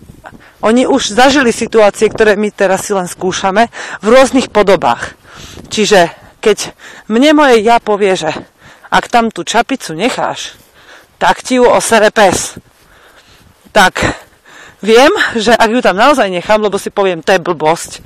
[0.65, 3.69] oni už zažili situácie, ktoré my teraz si len skúšame
[4.01, 5.13] v rôznych podobách.
[5.69, 6.09] Čiže
[6.41, 6.73] keď
[7.13, 8.33] mne moje ja povie, že
[8.89, 10.57] ak tam tú čapicu necháš,
[11.21, 12.57] tak ti ju osere pes.
[13.71, 14.24] Tak
[14.85, 15.09] Viem,
[15.41, 18.05] že ak ju tam naozaj nechám, lebo si poviem, to je blbosť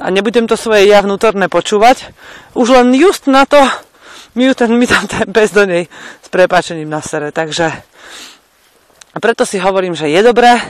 [0.00, 2.12] a nebudem to svoje ja vnútorné počúvať,
[2.56, 3.60] už len just na to
[4.36, 5.88] mi, ten, mi tam ten pes do nej
[6.20, 7.32] s prepáčením na sere.
[7.32, 7.68] Takže
[9.12, 10.60] a preto si hovorím, že je dobré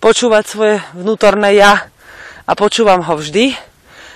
[0.00, 1.92] počúvať svoje vnútorné ja
[2.48, 3.52] a počúvam ho vždy.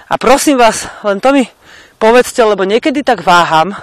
[0.09, 1.45] A prosím vás, len to mi
[2.01, 3.77] povedzte, lebo niekedy tak váham,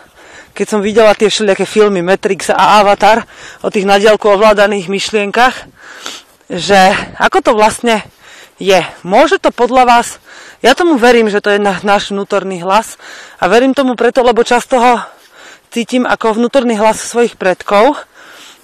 [0.58, 3.22] keď som videla tie všelijaké filmy Matrix a Avatar
[3.62, 5.70] o tých nadielku ovládaných myšlienkach,
[6.54, 8.06] že ako to vlastne
[8.62, 8.86] je.
[9.02, 10.08] Môže to podľa vás,
[10.62, 13.02] ja tomu verím, že to je náš vnútorný hlas
[13.42, 15.02] a verím tomu preto, lebo často ho
[15.74, 17.98] cítim ako vnútorný hlas svojich predkov,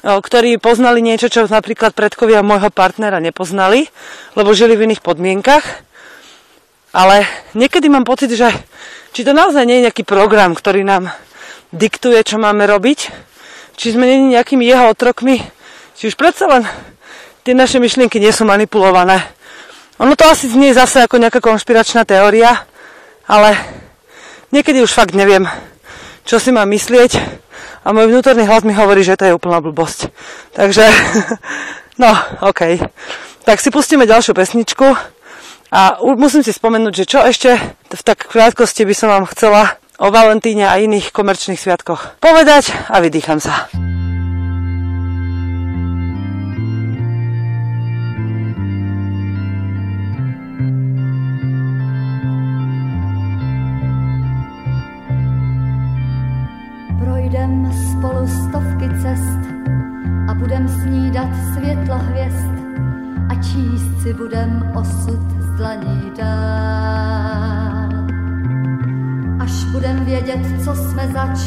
[0.06, 3.90] ktorí poznali niečo, čo napríklad predkovia môjho partnera nepoznali,
[4.38, 5.66] lebo žili v iných podmienkach.
[6.96, 7.26] Ale
[7.58, 8.48] niekedy mám pocit, že
[9.12, 11.12] či to naozaj nie je nejaký program, ktorý nám
[11.74, 13.12] diktuje, čo máme robiť,
[13.76, 15.42] či sme nie nejakými jeho otrokmi,
[15.98, 16.64] či už predsa len
[17.50, 19.26] tie naše myšlienky nie sú manipulované.
[19.98, 22.62] Ono to asi znie zase ako nejaká konšpiračná teória,
[23.26, 23.58] ale
[24.54, 25.50] niekedy už fakt neviem,
[26.30, 27.18] čo si mám myslieť
[27.82, 30.14] a môj vnútorný hlas mi hovorí, že to je úplná blbosť.
[30.54, 30.86] Takže,
[32.06, 32.14] no,
[32.46, 32.86] OK.
[33.50, 34.86] Tak si pustíme ďalšiu pesničku
[35.74, 37.58] a musím si spomenúť, že čo ešte
[37.90, 43.02] v tak krátkosti by som vám chcela o Valentíne a iných komerčných sviatkoch povedať a
[43.02, 43.74] vydýcham sa.
[57.50, 59.40] Projdem spolu stovky cest
[60.30, 62.54] a budem snídat světlo hvězd
[63.30, 67.90] a číst si budem osud z dlaní dál.
[69.40, 71.40] Až budem vědět, co jsme zač,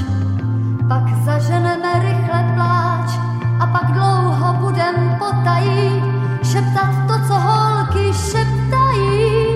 [0.89, 3.19] pak zaženeme rychle pláč
[3.61, 6.03] a pak dlouho budem potají
[6.43, 9.47] šeptat to, co holky šeptají.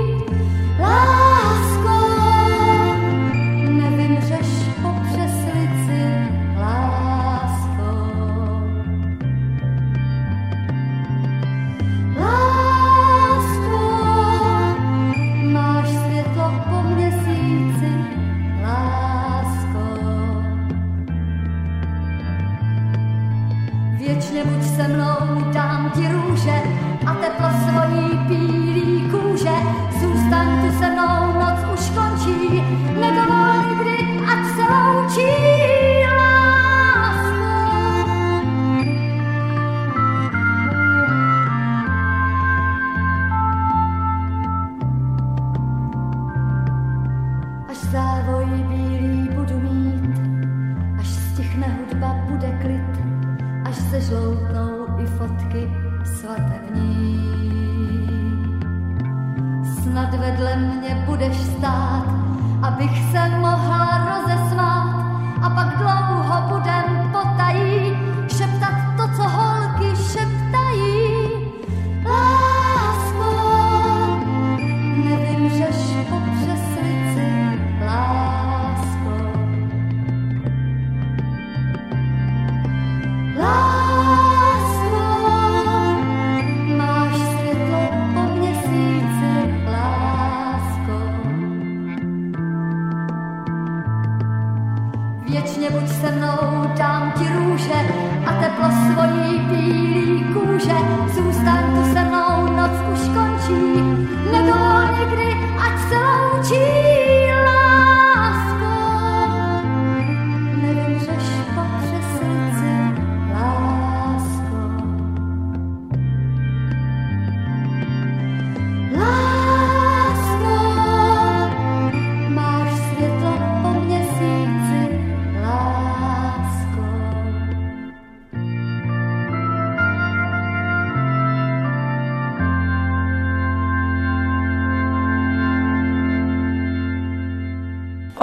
[0.80, 1.65] Lásko,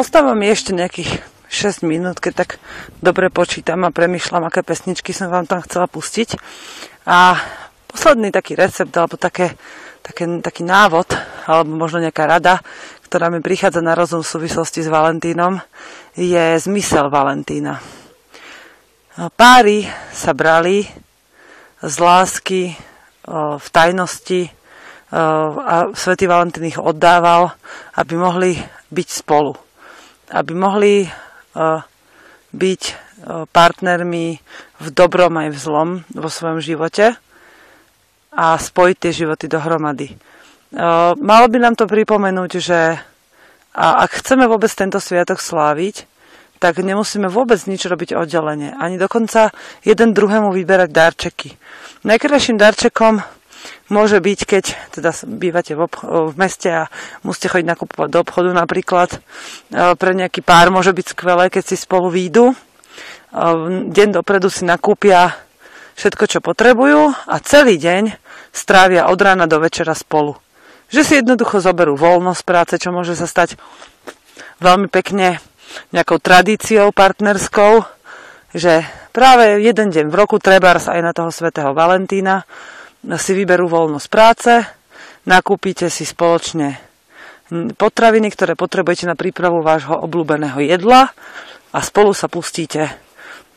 [0.03, 2.59] Ostáva mi ešte nejakých 6 minút, keď tak
[2.99, 6.35] dobre počítam a premyšľam, aké pesničky som vám tam chcela pustiť.
[7.07, 7.39] A
[7.87, 9.55] posledný taký recept, alebo také,
[10.03, 11.07] také, taký návod,
[11.47, 12.59] alebo možno nejaká rada,
[13.07, 15.63] ktorá mi prichádza na rozum v súvislosti s Valentínom,
[16.19, 17.79] je zmysel Valentína.
[19.39, 20.83] Páry sa brali
[21.79, 22.75] z lásky,
[23.55, 24.51] v tajnosti
[25.15, 27.55] a svätý Valentín ich oddával,
[27.95, 28.59] aby mohli
[28.91, 29.62] byť spolu.
[30.33, 30.93] Aby mohli
[32.49, 32.81] byť
[33.53, 34.25] partnermi
[34.81, 37.13] v dobrom aj v zlom vo svojom živote
[38.33, 40.17] a spojiť tie životy dohromady.
[41.21, 42.97] Malo by nám to pripomenúť, že
[43.77, 46.09] ak chceme vôbec tento sviatok sláviť,
[46.57, 48.73] tak nemusíme vôbec nič robiť oddelenie.
[48.73, 49.53] Ani dokonca
[49.85, 51.49] jeden druhému vyberať darčeky.
[52.07, 53.19] Najkrajším darčekom
[53.91, 54.63] môže byť, keď
[54.95, 55.87] teda bývate v,
[56.31, 56.83] v meste a
[57.25, 59.09] musíte chodiť nakupovať do obchodu napríklad.
[59.11, 59.19] E,
[59.99, 62.53] pre nejaký pár môže byť skvelé, keď si spolu výjdu.
[62.53, 62.55] E,
[63.91, 65.35] deň dopredu si nakúpia
[65.99, 68.15] všetko, čo potrebujú a celý deň
[68.53, 70.37] strávia od rána do večera spolu.
[70.93, 73.57] Že si jednoducho zoberú voľnosť práce, čo môže sa stať
[74.61, 75.41] veľmi pekne
[75.89, 77.81] nejakou tradíciou partnerskou,
[78.53, 82.45] že práve jeden deň v roku, trebárs aj na toho svätého Valentína,
[83.19, 84.51] si vyberú voľnosť práce,
[85.27, 86.79] nakúpite si spoločne
[87.75, 91.11] potraviny, ktoré potrebujete na prípravu vášho obľúbeného jedla
[91.73, 92.89] a spolu sa pustíte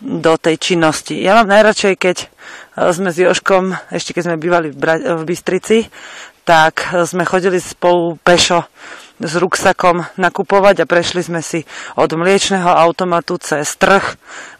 [0.00, 1.16] do tej činnosti.
[1.16, 2.26] Ja mám najradšej, keď e,
[2.92, 5.88] sme s Joškom, ešte keď sme bývali v, Bystrici,
[6.44, 8.68] tak sme chodili spolu pešo
[9.16, 11.64] s ruksakom nakupovať a prešli sme si
[11.96, 14.04] od mliečného automatu cez trh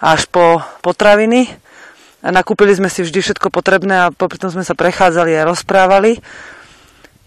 [0.01, 1.66] až po potraviny.
[2.25, 6.19] Nakúpili sme si vždy všetko potrebné a popri tom sme sa prechádzali a rozprávali.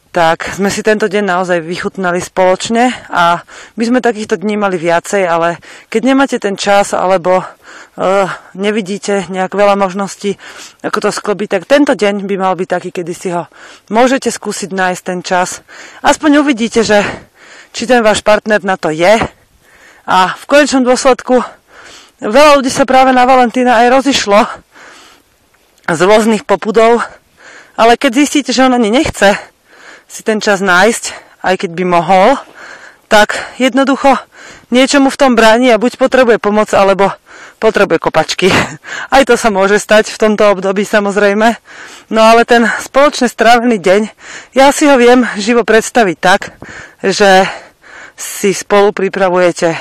[0.09, 3.45] Tak sme si tento deň naozaj vychutnali spoločne a
[3.77, 5.61] my sme takýchto dní mali viacej, ale
[5.93, 8.25] keď nemáte ten čas alebo uh,
[8.57, 10.33] nevidíte nejak veľa možností,
[10.81, 13.45] ako to sklobiť, tak tento deň by mal byť taký, kedy si ho
[13.93, 15.61] môžete skúsiť nájsť ten čas.
[16.01, 17.05] Aspoň uvidíte, že
[17.69, 19.13] či ten váš partner na to je.
[20.09, 21.37] A v konečnom dôsledku
[22.17, 24.41] veľa ľudí sa práve na Valentína aj rozišlo
[25.89, 27.01] z rôznych popudov,
[27.79, 29.39] ale keď zistíte, že on ani nechce
[30.09, 31.03] si ten čas nájsť,
[31.45, 32.35] aj keď by mohol,
[33.09, 34.17] tak jednoducho
[34.69, 37.09] niečomu v tom bráni a buď potrebuje pomoc, alebo
[37.59, 38.47] potrebuje kopačky.
[39.13, 41.59] Aj to sa môže stať v tomto období samozrejme.
[42.09, 44.01] No ale ten spoločne strávený deň,
[44.55, 46.55] ja si ho viem živo predstaviť tak,
[47.03, 47.45] že
[48.19, 49.79] si spolu pripravujete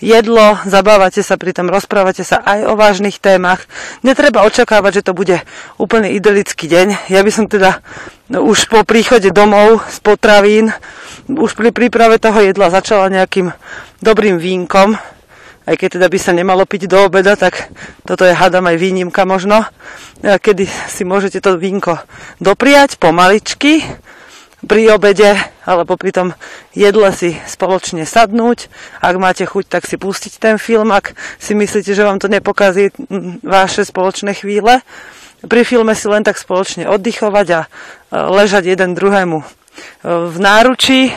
[0.00, 3.68] jedlo, zabávate sa pri tom, rozprávate sa aj o vážnych témach.
[4.00, 5.36] Netreba očakávať, že to bude
[5.76, 7.12] úplne idylický deň.
[7.12, 7.84] Ja by som teda
[8.32, 10.72] už po príchode domov z potravín,
[11.28, 13.52] už pri príprave toho jedla začala nejakým
[14.00, 14.96] dobrým vínkom,
[15.64, 17.72] aj keď teda by sa nemalo piť do obeda, tak
[18.04, 19.64] toto je hádam aj výnimka možno,
[20.20, 22.00] kedy si môžete to vínko
[22.40, 23.80] dopriať pomaličky,
[24.64, 26.28] pri obede alebo pri tom
[26.76, 28.68] jedle si spoločne sadnúť.
[29.00, 32.92] Ak máte chuť, tak si pustiť ten film, ak si myslíte, že vám to nepokazí
[33.44, 34.80] vaše spoločné chvíle.
[35.44, 37.60] Pri filme si len tak spoločne oddychovať a
[38.12, 39.44] ležať jeden druhému
[40.04, 41.12] v náručí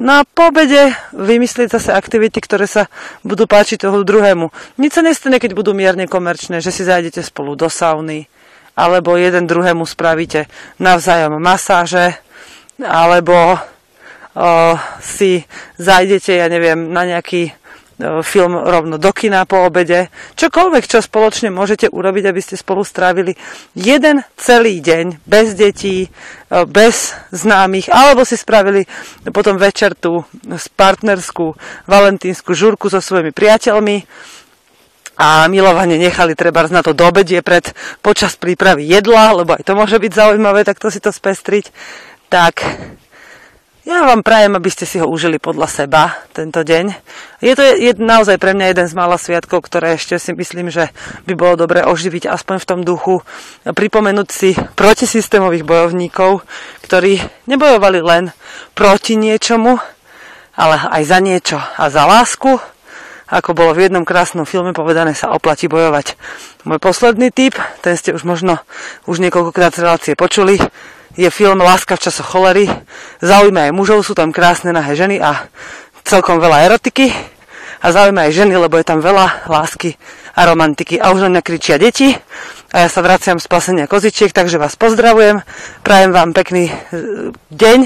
[0.00, 2.88] No a po obede vymyslieť zase aktivity, ktoré sa
[3.20, 4.48] budú páčiť toho druhému.
[4.80, 8.24] Nič sa nestane, keď budú mierne komerčné, že si zájdete spolu do sauny,
[8.72, 10.48] alebo jeden druhému spravíte
[10.80, 12.16] navzájom masáže,
[12.84, 13.58] alebo o,
[15.00, 15.44] si
[15.76, 17.60] zájdete, ja neviem, na nejaký
[18.24, 20.08] film rovno do kina po obede.
[20.36, 23.36] Čokoľvek, čo spoločne môžete urobiť, aby ste spolu strávili
[23.76, 26.08] jeden celý deň bez detí,
[26.72, 28.88] bez známych, alebo si spravili
[29.30, 30.24] potom večer tú
[30.76, 31.52] partnerskú
[31.84, 33.96] valentínsku žurku so svojimi priateľmi
[35.20, 40.00] a milovanie nechali treba na to dobedie pred počas prípravy jedla, lebo aj to môže
[40.00, 41.68] byť zaujímavé takto si to spestriť.
[42.30, 42.62] Tak
[43.82, 46.94] ja vám prajem, aby ste si ho užili podľa seba tento deň.
[47.42, 50.94] Je to je naozaj pre mňa jeden z mála sviatkov, ktoré ešte si myslím, že
[51.26, 53.26] by bolo dobre oživiť aspoň v tom duchu.
[53.66, 56.46] Pripomenúť si protisystémových bojovníkov,
[56.86, 57.18] ktorí
[57.50, 58.30] nebojovali len
[58.78, 59.82] proti niečomu,
[60.54, 62.62] ale aj za niečo a za lásku.
[63.26, 66.14] Ako bolo v jednom krásnom filme povedané, sa oplatí bojovať.
[66.62, 68.62] Môj posledný tip, ten ste už možno
[69.10, 70.62] už niekoľkokrát z relácie počuli,
[71.20, 72.64] je film Láska v časoch cholery.
[73.20, 75.44] Zaujíma aj mužov, sú tam krásne nahé ženy a
[76.00, 77.12] celkom veľa erotiky.
[77.80, 80.00] A zaujíma aj ženy, lebo je tam veľa lásky
[80.36, 80.96] a romantiky.
[80.96, 82.12] A už len kričia deti.
[82.72, 85.44] A ja sa vraciam z pasenia kozičiek, takže vás pozdravujem.
[85.84, 86.72] Prajem vám pekný e,
[87.52, 87.78] deň,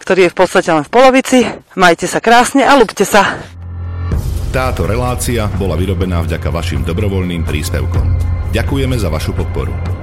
[0.00, 1.38] ktorý je v podstate len v polovici.
[1.76, 3.40] Majte sa krásne a lúbte sa.
[4.52, 8.06] Táto relácia bola vyrobená vďaka vašim dobrovoľným príspevkom.
[8.52, 10.01] Ďakujeme za vašu podporu.